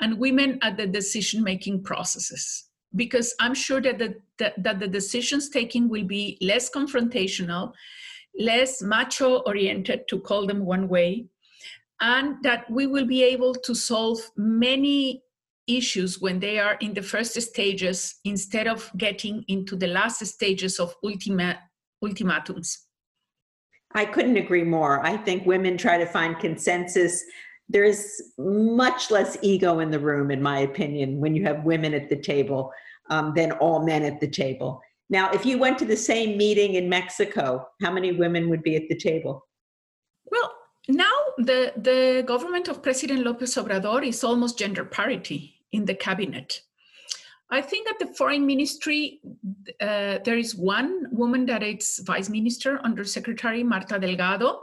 and 0.00 0.18
women 0.18 0.58
at 0.62 0.76
the 0.76 0.86
decision 0.86 1.42
making 1.42 1.82
processes 1.82 2.68
because 2.96 3.34
i'm 3.40 3.54
sure 3.54 3.80
that 3.80 3.98
the, 3.98 4.14
that, 4.38 4.62
that 4.62 4.78
the 4.78 4.88
decisions 4.88 5.48
taking 5.48 5.88
will 5.88 6.04
be 6.04 6.38
less 6.40 6.70
confrontational 6.70 7.72
less 8.38 8.82
macho 8.82 9.38
oriented 9.40 10.06
to 10.08 10.18
call 10.20 10.46
them 10.46 10.64
one 10.64 10.88
way 10.88 11.26
and 12.02 12.36
that 12.42 12.70
we 12.70 12.86
will 12.86 13.06
be 13.06 13.22
able 13.22 13.54
to 13.54 13.74
solve 13.74 14.18
many 14.36 15.22
issues 15.66 16.20
when 16.20 16.40
they 16.40 16.58
are 16.58 16.76
in 16.80 16.92
the 16.92 17.02
first 17.02 17.40
stages 17.40 18.16
instead 18.24 18.66
of 18.66 18.90
getting 18.98 19.44
into 19.48 19.76
the 19.76 19.86
last 19.86 20.24
stages 20.26 20.78
of 20.78 20.94
ultima, 21.04 21.58
ultimatums 22.02 22.86
i 23.94 24.04
couldn't 24.04 24.36
agree 24.36 24.64
more 24.64 25.04
i 25.06 25.16
think 25.16 25.46
women 25.46 25.78
try 25.78 25.96
to 25.96 26.06
find 26.06 26.38
consensus 26.40 27.24
there's 27.72 28.20
much 28.38 29.10
less 29.10 29.38
ego 29.40 29.78
in 29.78 29.90
the 29.90 29.98
room, 29.98 30.30
in 30.30 30.42
my 30.42 30.60
opinion, 30.60 31.18
when 31.18 31.34
you 31.34 31.42
have 31.44 31.64
women 31.64 31.94
at 31.94 32.10
the 32.10 32.16
table 32.16 32.70
um, 33.08 33.32
than 33.34 33.52
all 33.52 33.84
men 33.84 34.02
at 34.02 34.20
the 34.20 34.28
table. 34.28 34.80
Now, 35.08 35.30
if 35.32 35.46
you 35.46 35.58
went 35.58 35.78
to 35.78 35.84
the 35.84 35.96
same 35.96 36.36
meeting 36.36 36.74
in 36.74 36.88
Mexico, 36.88 37.66
how 37.80 37.90
many 37.90 38.12
women 38.12 38.48
would 38.50 38.62
be 38.62 38.76
at 38.76 38.88
the 38.88 38.96
table? 38.96 39.46
Well, 40.30 40.52
now 40.88 41.12
the, 41.38 41.72
the 41.76 42.24
government 42.26 42.68
of 42.68 42.82
President 42.82 43.24
Lopez 43.24 43.54
Obrador 43.56 44.06
is 44.06 44.24
almost 44.24 44.58
gender 44.58 44.84
parity 44.84 45.54
in 45.72 45.84
the 45.84 45.94
cabinet. 45.94 46.62
I 47.50 47.60
think 47.60 47.88
at 47.90 47.98
the 47.98 48.06
foreign 48.14 48.46
ministry, 48.46 49.20
uh, 49.80 50.18
there 50.24 50.38
is 50.38 50.54
one 50.54 51.06
woman 51.10 51.44
that 51.46 51.62
is 51.62 52.00
vice 52.06 52.30
minister 52.30 52.80
under 52.82 53.04
Secretary 53.04 53.62
Marta 53.62 53.98
Delgado 53.98 54.62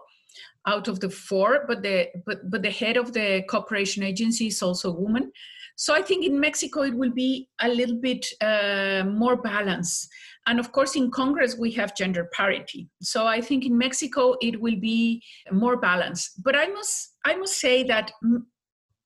out 0.65 0.87
of 0.87 0.99
the 0.99 1.09
four, 1.09 1.65
but 1.67 1.83
the 1.83 2.09
but 2.25 2.49
but 2.49 2.63
the 2.63 2.71
head 2.71 2.97
of 2.97 3.13
the 3.13 3.43
cooperation 3.47 4.01
agency 4.01 4.47
is 4.47 4.61
also 4.63 4.89
a 4.89 4.99
woman. 4.99 5.31
So 5.79 5.95
I 5.95 6.01
think 6.01 6.25
in 6.25 6.37
Mexico 6.37 6.81
it 6.81 6.93
will 6.93 7.13
be 7.13 7.47
a 7.61 7.69
little 7.69 7.95
bit 7.95 8.25
uh, 8.41 9.05
more 9.05 9.37
balanced. 9.37 10.09
And 10.45 10.59
of 10.59 10.73
course, 10.73 10.97
in 10.97 11.09
Congress 11.09 11.55
we 11.57 11.71
have 11.71 11.95
gender 11.95 12.27
parity. 12.33 12.89
So 13.01 13.25
I 13.25 13.39
think 13.39 13.65
in 13.65 13.77
Mexico 13.77 14.35
it 14.41 14.59
will 14.59 14.75
be 14.75 15.23
more 15.53 15.77
balanced. 15.77 16.43
But 16.43 16.57
I 16.57 16.67
must 16.67 17.15
I 17.23 17.37
must 17.37 17.61
say 17.61 17.83
that 17.83 18.11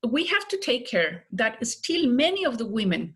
we 0.10 0.26
have 0.26 0.48
to 0.48 0.58
take 0.58 0.88
care 0.88 1.26
that 1.32 1.64
still 1.68 2.10
many 2.10 2.44
of 2.44 2.58
the 2.58 2.66
women 2.66 3.14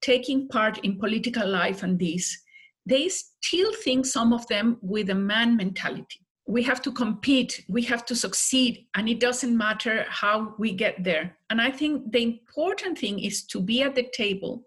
taking 0.00 0.48
part 0.48 0.78
in 0.78 0.98
political 0.98 1.46
life 1.46 1.82
and 1.82 1.98
this 1.98 2.38
they 2.86 3.06
still 3.10 3.70
think 3.84 4.06
some 4.06 4.32
of 4.32 4.46
them 4.46 4.78
with 4.80 5.10
a 5.10 5.14
man 5.14 5.56
mentality 5.58 6.20
we 6.48 6.62
have 6.62 6.80
to 6.80 6.90
compete, 6.90 7.62
we 7.68 7.82
have 7.82 8.06
to 8.06 8.16
succeed, 8.16 8.86
and 8.94 9.06
it 9.06 9.20
doesn't 9.20 9.54
matter 9.56 10.06
how 10.08 10.54
we 10.58 10.72
get 10.72 11.04
there. 11.04 11.36
And 11.50 11.60
I 11.60 11.70
think 11.70 12.10
the 12.10 12.22
important 12.22 12.98
thing 12.98 13.18
is 13.18 13.44
to 13.48 13.60
be 13.60 13.82
at 13.82 13.94
the 13.94 14.08
table 14.14 14.64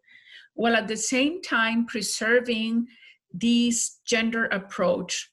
while 0.54 0.76
at 0.76 0.88
the 0.88 0.96
same 0.96 1.41
time 1.41 1.88
preserving 1.88 2.86
this 3.34 4.00
gender 4.06 4.46
approach 4.46 5.32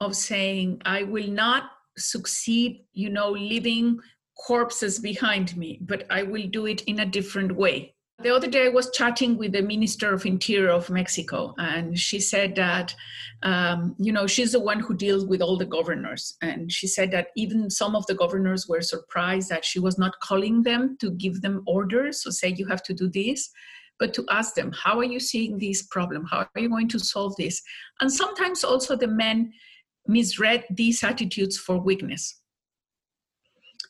of 0.00 0.14
saying, 0.14 0.82
I 0.84 1.04
will 1.04 1.28
not 1.28 1.70
succeed, 1.96 2.84
you 2.92 3.08
know, 3.08 3.30
leaving 3.30 3.98
corpses 4.36 4.98
behind 4.98 5.56
me, 5.56 5.78
but 5.80 6.04
I 6.10 6.24
will 6.24 6.46
do 6.46 6.66
it 6.66 6.82
in 6.82 7.00
a 7.00 7.06
different 7.06 7.56
way. 7.56 7.95
The 8.22 8.34
other 8.34 8.48
day, 8.48 8.64
I 8.64 8.70
was 8.70 8.90
chatting 8.92 9.36
with 9.36 9.52
the 9.52 9.60
Minister 9.60 10.14
of 10.14 10.24
Interior 10.24 10.70
of 10.70 10.88
Mexico, 10.88 11.54
and 11.58 11.98
she 11.98 12.18
said 12.18 12.54
that, 12.54 12.94
um, 13.42 13.94
you 13.98 14.10
know, 14.10 14.26
she's 14.26 14.52
the 14.52 14.60
one 14.60 14.80
who 14.80 14.96
deals 14.96 15.26
with 15.26 15.42
all 15.42 15.58
the 15.58 15.66
governors. 15.66 16.34
And 16.40 16.72
she 16.72 16.86
said 16.86 17.10
that 17.12 17.28
even 17.36 17.68
some 17.68 17.94
of 17.94 18.06
the 18.06 18.14
governors 18.14 18.66
were 18.66 18.80
surprised 18.80 19.50
that 19.50 19.66
she 19.66 19.78
was 19.78 19.98
not 19.98 20.18
calling 20.20 20.62
them 20.62 20.96
to 21.00 21.10
give 21.10 21.42
them 21.42 21.62
orders, 21.66 22.22
so 22.22 22.30
say, 22.30 22.54
you 22.56 22.66
have 22.68 22.82
to 22.84 22.94
do 22.94 23.06
this, 23.10 23.50
but 23.98 24.14
to 24.14 24.24
ask 24.30 24.54
them, 24.54 24.72
how 24.72 24.98
are 24.98 25.04
you 25.04 25.20
seeing 25.20 25.58
this 25.58 25.82
problem? 25.82 26.24
How 26.24 26.38
are 26.38 26.60
you 26.60 26.70
going 26.70 26.88
to 26.88 26.98
solve 26.98 27.36
this? 27.36 27.60
And 28.00 28.10
sometimes 28.10 28.64
also 28.64 28.96
the 28.96 29.08
men 29.08 29.52
misread 30.06 30.64
these 30.70 31.04
attitudes 31.04 31.58
for 31.58 31.78
weakness. 31.78 32.40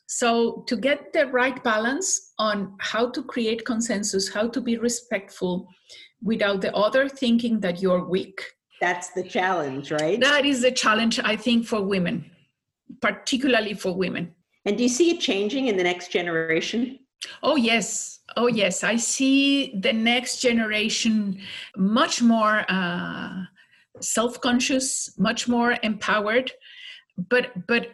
So, 0.07 0.63
to 0.67 0.77
get 0.77 1.11
the 1.11 1.27
right 1.27 1.61
balance 1.63 2.33
on 2.39 2.75
how 2.79 3.09
to 3.09 3.21
create 3.21 3.65
consensus, 3.65 4.29
how 4.29 4.47
to 4.47 4.61
be 4.61 4.77
respectful 4.77 5.67
without 6.23 6.61
the 6.61 6.73
other 6.75 7.09
thinking 7.09 7.59
that 7.59 7.81
you're 7.81 8.05
weak. 8.05 8.41
That's 8.79 9.09
the 9.09 9.23
challenge, 9.23 9.91
right? 9.91 10.19
That 10.19 10.45
is 10.45 10.61
the 10.61 10.71
challenge, 10.71 11.19
I 11.23 11.35
think, 11.35 11.65
for 11.65 11.81
women, 11.81 12.31
particularly 13.01 13.73
for 13.73 13.93
women. 13.93 14.33
And 14.65 14.77
do 14.77 14.83
you 14.83 14.89
see 14.89 15.11
it 15.11 15.19
changing 15.19 15.67
in 15.67 15.77
the 15.77 15.83
next 15.83 16.11
generation? 16.11 16.99
Oh, 17.43 17.55
yes. 17.55 18.19
Oh, 18.35 18.47
yes. 18.47 18.83
I 18.83 18.95
see 18.95 19.77
the 19.79 19.93
next 19.93 20.41
generation 20.41 21.39
much 21.75 22.21
more 22.21 22.65
uh, 22.69 23.43
self 23.99 24.39
conscious, 24.41 25.17
much 25.17 25.47
more 25.47 25.75
empowered. 25.83 26.51
But, 27.29 27.67
but 27.67 27.87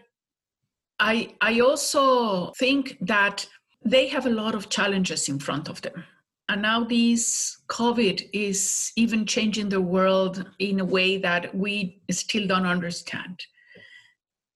I, 1.03 1.35
I 1.41 1.59
also 1.59 2.51
think 2.51 2.97
that 3.01 3.45
they 3.83 4.07
have 4.07 4.25
a 4.25 4.29
lot 4.29 4.55
of 4.55 4.69
challenges 4.69 5.27
in 5.27 5.37
front 5.37 5.67
of 5.67 5.81
them. 5.81 6.05
And 6.47 6.61
now 6.61 6.85
this 6.85 7.57
COVID 7.67 8.29
is 8.31 8.93
even 8.95 9.25
changing 9.25 9.67
the 9.67 9.81
world 9.81 10.49
in 10.59 10.79
a 10.79 10.85
way 10.85 11.17
that 11.17 11.53
we 11.53 12.01
still 12.09 12.47
don't 12.47 12.65
understand. 12.65 13.45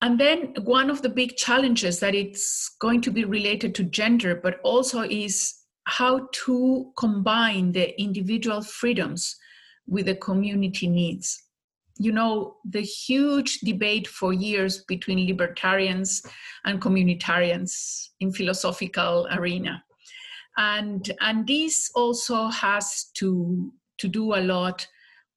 And 0.02 0.18
then 0.18 0.54
one 0.64 0.90
of 0.90 1.02
the 1.02 1.10
big 1.10 1.36
challenges 1.36 2.00
that 2.00 2.16
it's 2.16 2.70
going 2.80 3.02
to 3.02 3.12
be 3.12 3.26
related 3.26 3.76
to 3.76 3.84
gender, 3.84 4.34
but 4.34 4.62
also 4.64 5.02
is 5.02 5.54
how 5.84 6.30
to 6.46 6.94
combine 6.98 7.74
the 7.74 8.00
individual 8.02 8.62
freedoms 8.62 9.36
with 9.86 10.06
the 10.06 10.16
community 10.16 10.88
needs 10.88 11.44
you 12.00 12.12
know 12.12 12.58
the 12.66 12.82
huge 12.82 13.60
debate 13.60 14.08
for 14.08 14.34
years 14.34 14.84
between 14.88 15.28
libertarians 15.28 16.24
and 16.66 16.82
communitarians 16.82 18.10
in 18.20 18.32
philosophical 18.32 19.28
arena. 19.32 19.84
And 20.58 21.12
and 21.22 21.48
this 21.48 21.92
also 21.96 22.48
has 22.48 23.06
to 23.16 23.72
to 24.00 24.08
do 24.08 24.36
a 24.36 24.42
lot 24.42 24.88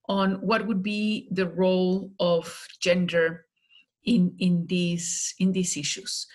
on 0.08 0.34
what 0.40 0.66
would 0.66 0.82
be 0.82 1.28
the 1.30 1.48
role 1.48 2.10
of 2.18 2.66
gender 2.80 3.46
in 4.04 4.34
in 4.38 4.66
these 4.66 5.34
in 5.38 5.52
these 5.52 5.76
issues. 5.76 6.26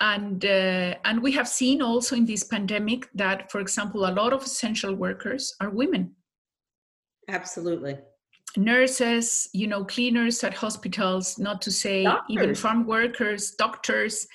And 0.00 0.44
uh, 0.44 0.96
and 1.04 1.22
we 1.22 1.32
have 1.32 1.48
seen 1.48 1.82
also 1.82 2.16
in 2.16 2.26
this 2.26 2.44
pandemic 2.44 3.08
that 3.14 3.50
for 3.50 3.60
example 3.60 4.06
a 4.06 4.12
lot 4.12 4.32
of 4.32 4.42
essential 4.42 4.94
workers 4.94 5.54
are 5.60 5.70
women. 5.70 6.14
Absolutely 7.28 7.98
nurses, 8.56 9.48
you 9.52 9.66
know, 9.66 9.84
cleaners 9.84 10.42
at 10.44 10.54
hospitals, 10.54 11.38
not 11.38 11.62
to 11.62 11.70
say 11.70 12.04
doctors. 12.04 12.26
even 12.30 12.54
farm 12.54 12.86
workers, 12.86 13.52
doctors. 13.52 14.26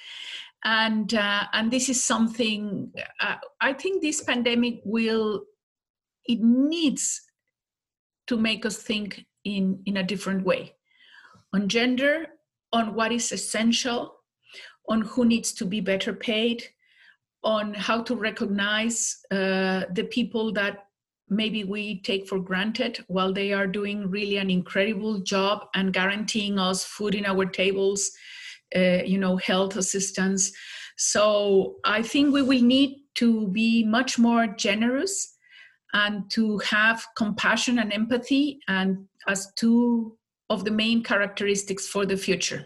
And 0.63 1.13
uh, 1.13 1.43
and 1.53 1.71
this 1.71 1.87
is 1.87 2.03
something 2.03 2.91
uh, 3.21 3.35
I 3.61 3.73
think 3.73 4.01
this 4.01 4.23
pandemic 4.23 4.81
will 4.83 5.43
it 6.25 6.39
needs 6.41 7.21
to 8.27 8.37
make 8.37 8.65
us 8.65 8.77
think 8.77 9.25
in 9.43 9.81
in 9.85 9.97
a 9.97 10.03
different 10.03 10.43
way 10.43 10.73
on 11.53 11.69
gender, 11.69 12.27
on 12.73 12.95
what 12.95 13.11
is 13.11 13.31
essential, 13.31 14.15
on 14.89 15.01
who 15.01 15.25
needs 15.25 15.53
to 15.53 15.65
be 15.65 15.79
better 15.79 16.13
paid, 16.13 16.63
on 17.43 17.73
how 17.73 18.01
to 18.03 18.15
recognize 18.15 19.17
uh, 19.31 19.83
the 19.91 20.07
people 20.11 20.51
that 20.53 20.86
maybe 21.29 21.63
we 21.63 22.01
take 22.01 22.27
for 22.27 22.39
granted 22.39 23.03
while 23.07 23.33
they 23.33 23.53
are 23.53 23.67
doing 23.67 24.09
really 24.09 24.37
an 24.37 24.49
incredible 24.49 25.19
job 25.19 25.65
and 25.75 25.93
guaranteeing 25.93 26.57
us 26.57 26.85
food 26.85 27.15
in 27.15 27.25
our 27.25 27.45
tables 27.45 28.11
uh, 28.75 29.03
you 29.05 29.17
know 29.17 29.37
health 29.37 29.75
assistance 29.75 30.51
so 30.97 31.75
i 31.83 32.01
think 32.01 32.33
we 32.33 32.41
will 32.41 32.61
need 32.61 32.97
to 33.15 33.47
be 33.49 33.83
much 33.83 34.17
more 34.17 34.47
generous 34.47 35.37
and 35.93 36.29
to 36.29 36.57
have 36.59 37.05
compassion 37.15 37.79
and 37.79 37.93
empathy 37.93 38.59
and 38.67 39.05
as 39.27 39.51
two 39.55 40.17
of 40.49 40.63
the 40.63 40.71
main 40.71 41.03
characteristics 41.03 41.87
for 41.87 42.05
the 42.05 42.17
future. 42.17 42.65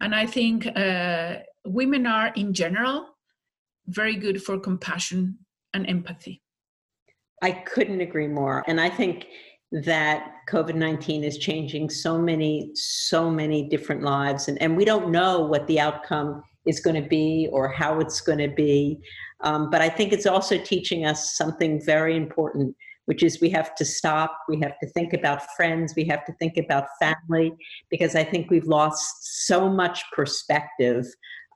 And 0.00 0.14
I 0.14 0.26
think 0.26 0.66
uh, 0.76 1.36
women 1.64 2.06
are, 2.06 2.28
in 2.34 2.54
general, 2.54 3.06
very 3.86 4.16
good 4.16 4.42
for 4.42 4.58
compassion 4.58 5.38
and 5.74 5.88
empathy. 5.88 6.42
I 7.42 7.52
couldn't 7.52 8.00
agree 8.00 8.28
more. 8.28 8.62
And 8.66 8.80
I 8.80 8.90
think 8.90 9.26
that 9.72 10.32
COVID 10.48 10.74
19 10.74 11.24
is 11.24 11.38
changing 11.38 11.90
so 11.90 12.18
many, 12.18 12.70
so 12.74 13.30
many 13.30 13.68
different 13.68 14.02
lives. 14.02 14.48
And, 14.48 14.60
and 14.60 14.76
we 14.76 14.84
don't 14.84 15.10
know 15.10 15.40
what 15.40 15.66
the 15.66 15.78
outcome 15.78 16.42
is 16.66 16.80
going 16.80 17.00
to 17.00 17.08
be 17.08 17.48
or 17.52 17.68
how 17.68 18.00
it's 18.00 18.20
going 18.20 18.38
to 18.38 18.48
be. 18.48 18.98
Um, 19.42 19.70
but 19.70 19.80
I 19.80 19.88
think 19.88 20.12
it's 20.12 20.26
also 20.26 20.58
teaching 20.58 21.06
us 21.06 21.36
something 21.36 21.80
very 21.84 22.16
important, 22.16 22.76
which 23.06 23.22
is 23.22 23.40
we 23.40 23.48
have 23.50 23.74
to 23.76 23.84
stop, 23.84 24.36
we 24.48 24.60
have 24.60 24.78
to 24.80 24.88
think 24.88 25.12
about 25.12 25.42
friends, 25.56 25.94
we 25.96 26.04
have 26.04 26.24
to 26.26 26.32
think 26.34 26.56
about 26.56 26.86
family, 27.00 27.52
because 27.90 28.14
I 28.14 28.24
think 28.24 28.50
we've 28.50 28.66
lost 28.66 29.46
so 29.46 29.70
much 29.70 30.04
perspective. 30.12 31.06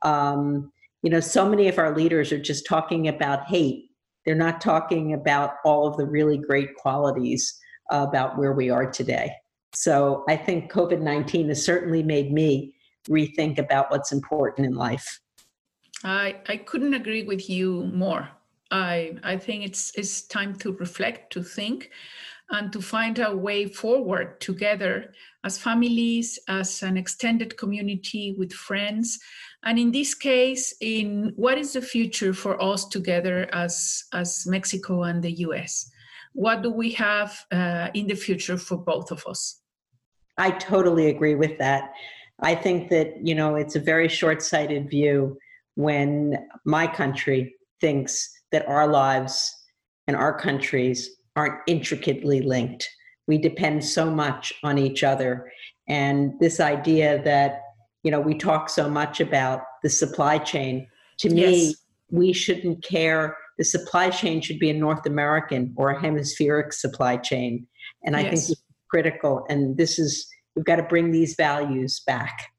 Um, 0.02 0.72
you 1.02 1.10
know, 1.10 1.20
so 1.20 1.46
many 1.48 1.68
of 1.68 1.78
our 1.78 1.94
leaders 1.94 2.32
are 2.32 2.38
just 2.38 2.64
talking 2.66 3.08
about 3.08 3.46
hate. 3.46 3.90
They're 4.24 4.34
not 4.34 4.60
talking 4.60 5.12
about 5.12 5.56
all 5.64 5.86
of 5.86 5.96
the 5.96 6.06
really 6.06 6.38
great 6.38 6.74
qualities 6.76 7.58
about 7.90 8.38
where 8.38 8.52
we 8.52 8.70
are 8.70 8.90
today. 8.90 9.32
So 9.74 10.24
I 10.28 10.36
think 10.36 10.72
COVID 10.72 11.00
19 11.00 11.48
has 11.48 11.64
certainly 11.64 12.02
made 12.02 12.32
me 12.32 12.74
rethink 13.08 13.58
about 13.58 13.90
what's 13.90 14.12
important 14.12 14.66
in 14.66 14.74
life. 14.74 15.20
I, 16.04 16.36
I 16.48 16.58
couldn't 16.58 16.94
agree 16.94 17.22
with 17.22 17.48
you 17.50 17.90
more. 17.92 18.28
I, 18.70 19.16
I 19.22 19.36
think 19.36 19.64
it's, 19.64 19.92
it's 19.96 20.22
time 20.22 20.56
to 20.56 20.72
reflect, 20.72 21.32
to 21.34 21.42
think, 21.42 21.90
and 22.50 22.72
to 22.72 22.80
find 22.80 23.18
a 23.18 23.34
way 23.34 23.66
forward 23.66 24.40
together 24.40 25.12
as 25.44 25.58
families, 25.58 26.38
as 26.48 26.82
an 26.82 26.96
extended 26.96 27.56
community 27.56 28.34
with 28.38 28.52
friends. 28.52 29.18
And 29.64 29.78
in 29.78 29.92
this 29.92 30.14
case, 30.14 30.74
in 30.80 31.32
what 31.36 31.58
is 31.58 31.72
the 31.72 31.82
future 31.82 32.34
for 32.34 32.62
us 32.62 32.86
together 32.86 33.48
as, 33.52 34.04
as 34.12 34.46
Mexico 34.46 35.04
and 35.04 35.22
the 35.22 35.32
US? 35.48 35.90
What 36.32 36.62
do 36.62 36.70
we 36.70 36.90
have 36.92 37.44
uh, 37.50 37.88
in 37.94 38.06
the 38.06 38.14
future 38.14 38.58
for 38.58 38.76
both 38.76 39.10
of 39.10 39.24
us? 39.26 39.60
I 40.36 40.50
totally 40.50 41.08
agree 41.08 41.36
with 41.36 41.58
that. 41.58 41.92
I 42.40 42.54
think 42.54 42.90
that, 42.90 43.14
you 43.24 43.34
know, 43.34 43.54
it's 43.54 43.76
a 43.76 43.80
very 43.80 44.08
short 44.08 44.42
sighted 44.42 44.90
view 44.90 45.38
when 45.76 46.36
my 46.64 46.86
country 46.86 47.54
thinks 47.80 48.30
that 48.52 48.66
our 48.68 48.88
lives 48.88 49.52
and 50.06 50.16
our 50.16 50.36
countries 50.38 51.10
aren't 51.36 51.60
intricately 51.66 52.40
linked. 52.40 52.88
We 53.26 53.38
depend 53.38 53.84
so 53.84 54.10
much 54.10 54.52
on 54.62 54.78
each 54.78 55.02
other. 55.02 55.50
And 55.88 56.32
this 56.40 56.60
idea 56.60 57.22
that, 57.24 57.60
you 58.02 58.10
know, 58.10 58.20
we 58.20 58.34
talk 58.34 58.68
so 58.68 58.88
much 58.88 59.20
about 59.20 59.62
the 59.82 59.90
supply 59.90 60.38
chain, 60.38 60.86
to 61.18 61.30
me, 61.30 61.66
yes. 61.66 61.74
we 62.10 62.32
shouldn't 62.32 62.82
care. 62.84 63.36
The 63.58 63.64
supply 63.64 64.10
chain 64.10 64.40
should 64.40 64.58
be 64.58 64.70
a 64.70 64.74
North 64.74 65.06
American 65.06 65.72
or 65.76 65.90
a 65.90 66.00
hemispheric 66.00 66.72
supply 66.72 67.16
chain. 67.16 67.66
And 68.04 68.16
I 68.16 68.20
yes. 68.20 68.30
think 68.30 68.58
it's 68.58 68.62
critical. 68.90 69.46
And 69.48 69.76
this 69.76 69.98
is, 69.98 70.26
we've 70.54 70.64
got 70.64 70.76
to 70.76 70.82
bring 70.82 71.12
these 71.12 71.34
values 71.34 72.00
back 72.06 72.50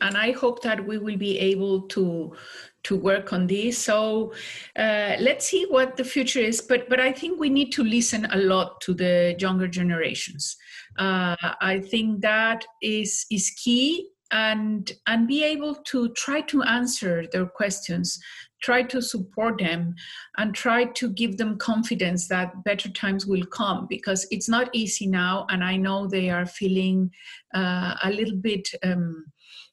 and 0.00 0.16
I 0.16 0.32
hope 0.32 0.62
that 0.62 0.86
we 0.86 0.98
will 0.98 1.16
be 1.16 1.38
able 1.38 1.82
to 1.88 2.34
to 2.84 2.96
work 2.96 3.32
on 3.32 3.46
this. 3.46 3.78
So 3.78 4.32
uh, 4.76 5.16
let's 5.18 5.46
see 5.46 5.66
what 5.68 5.96
the 5.96 6.04
future 6.04 6.40
is. 6.40 6.60
But 6.60 6.88
but 6.88 7.00
I 7.00 7.12
think 7.12 7.38
we 7.38 7.50
need 7.50 7.72
to 7.72 7.84
listen 7.84 8.26
a 8.26 8.38
lot 8.38 8.80
to 8.82 8.94
the 8.94 9.36
younger 9.38 9.68
generations. 9.68 10.56
Uh, 10.98 11.36
I 11.60 11.80
think 11.80 12.22
that 12.22 12.64
is 12.82 13.26
is 13.30 13.50
key, 13.50 14.08
and 14.30 14.90
and 15.06 15.28
be 15.28 15.44
able 15.44 15.74
to 15.74 16.08
try 16.10 16.40
to 16.42 16.62
answer 16.62 17.24
their 17.32 17.46
questions, 17.46 18.18
try 18.62 18.82
to 18.82 19.02
support 19.02 19.58
them, 19.58 19.94
and 20.38 20.54
try 20.54 20.84
to 20.84 21.10
give 21.10 21.36
them 21.36 21.58
confidence 21.58 22.28
that 22.28 22.64
better 22.64 22.90
times 22.90 23.26
will 23.26 23.46
come. 23.46 23.86
Because 23.88 24.26
it's 24.30 24.48
not 24.48 24.70
easy 24.72 25.06
now, 25.06 25.46
and 25.50 25.62
I 25.62 25.76
know 25.76 26.06
they 26.06 26.30
are 26.30 26.46
feeling 26.46 27.10
uh, 27.54 27.94
a 28.02 28.10
little 28.10 28.36
bit. 28.36 28.68
Um, 28.82 29.26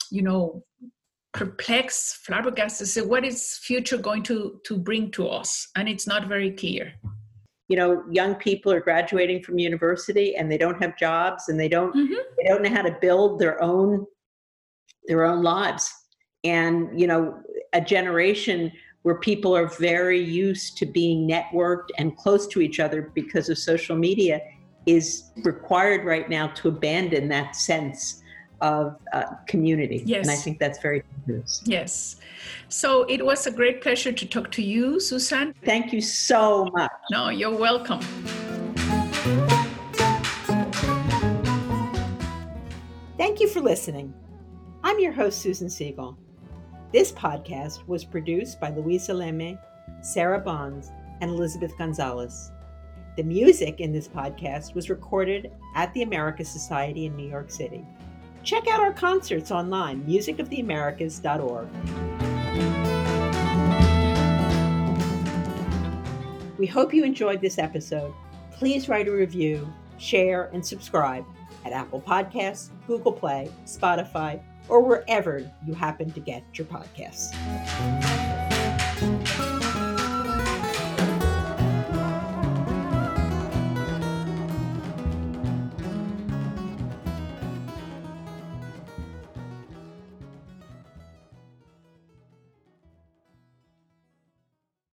you 0.10 0.22
know 0.22 0.64
perplexed 1.38 2.18
flabbergasted 2.18 2.88
say 2.88 3.02
what 3.02 3.24
is 3.24 3.58
future 3.58 3.98
going 3.98 4.24
to 4.24 4.60
to 4.66 4.78
bring 4.78 5.12
to 5.12 5.28
us? 5.28 5.68
And 5.76 5.88
it's 5.88 6.08
not 6.08 6.28
very 6.28 6.52
clear. 6.52 6.94
You 7.70 7.78
know 7.78 8.04
young 8.10 8.36
people 8.36 8.72
are 8.72 8.80
graduating 8.80 9.44
from 9.44 9.60
university 9.60 10.36
and 10.36 10.52
they 10.52 10.58
don't 10.58 10.82
have 10.82 10.98
jobs 10.98 11.50
and 11.50 11.60
they 11.60 11.70
don't 11.70 11.96
mm-hmm. 11.96 12.22
they 12.38 12.48
don't 12.48 12.64
know 12.64 12.70
how 12.70 12.82
to 12.82 12.98
build 13.00 13.40
their 13.40 13.62
own 13.62 14.06
their 15.06 15.24
own 15.26 15.44
lives. 15.44 15.94
And 16.44 17.00
you 17.00 17.08
know 17.08 17.40
a 17.74 17.82
generation 17.82 18.72
where 19.04 19.20
people 19.20 19.56
are 19.56 19.68
very 19.68 20.20
used 20.20 20.78
to 20.78 20.86
being 20.86 21.30
networked 21.30 21.90
and 21.98 22.18
close 22.18 22.48
to 22.48 22.62
each 22.62 22.80
other 22.80 23.12
because 23.14 23.48
of 23.48 23.58
social 23.58 23.96
media 23.96 24.42
is 24.86 25.32
required 25.44 26.06
right 26.06 26.30
now 26.30 26.48
to 26.48 26.70
abandon 26.70 27.28
that 27.28 27.56
sense 27.56 28.24
of 28.62 28.98
uh, 29.14 29.24
community. 29.48 30.04
Yes. 30.06 30.28
And 30.28 30.32
I 30.32 30.36
think 30.36 30.60
that's 30.60 30.80
very 30.80 31.04
dangerous. 31.26 31.62
Yes. 31.66 32.18
So 32.70 33.04
it 33.04 33.24
was 33.26 33.48
a 33.48 33.52
great 33.52 33.82
pleasure 33.82 34.12
to 34.12 34.26
talk 34.26 34.52
to 34.52 34.62
you, 34.62 35.00
Susan. 35.00 35.54
Thank 35.64 35.94
you 35.94 36.02
so 36.02 36.70
much. 36.74 36.92
No, 37.12 37.30
you're 37.30 37.56
welcome. 37.56 38.02
Thank 43.18 43.40
you 43.40 43.48
for 43.48 43.62
listening. 43.62 44.14
I'm 44.84 45.00
your 45.00 45.12
host, 45.12 45.42
Susan 45.42 45.68
Segal. 45.68 46.16
This 46.94 47.12
podcast 47.12 47.86
was 47.88 48.06
produced 48.06 48.60
by 48.60 48.70
Luisa 48.70 49.14
Leme, 49.14 49.60
Sarah 50.02 50.40
Bonds, 50.40 50.92
and 51.22 51.30
Elizabeth 51.30 51.78
Gonzalez. 51.78 52.52
The 53.18 53.24
music 53.24 53.80
in 53.80 53.92
this 53.92 54.08
podcast 54.08 54.76
was 54.76 54.90
recorded 54.90 55.52
at 55.76 55.94
the 55.94 56.04
America 56.04 56.46
Society 56.46 57.08
in 57.08 57.16
New 57.16 57.28
York 57.28 57.50
City. 57.50 57.86
Check 58.44 58.68
out 58.68 58.80
our 58.80 58.94
concerts 58.94 59.52
online, 59.52 60.04
musicoftheamericas.org. 60.06 61.68
We 66.58 66.66
hope 66.66 66.94
you 66.94 67.04
enjoyed 67.04 67.42
this 67.42 67.60
episode. 67.60 68.14
Please 68.52 68.90
write 68.90 69.08
a 69.08 69.12
review, 69.12 69.72
share, 70.00 70.50
and 70.54 70.66
subscribe 70.66 71.24
at 71.66 71.72
Apple 71.72 72.02
Podcasts, 72.02 72.70
Google 72.88 73.12
Play, 73.12 73.52
Spotify, 73.66 74.42
or 74.68 74.82
wherever 74.82 75.50
you 75.66 75.74
happen 75.74 76.12
to 76.12 76.20
get 76.20 76.44
your 76.54 76.66
podcasts. 76.68 77.34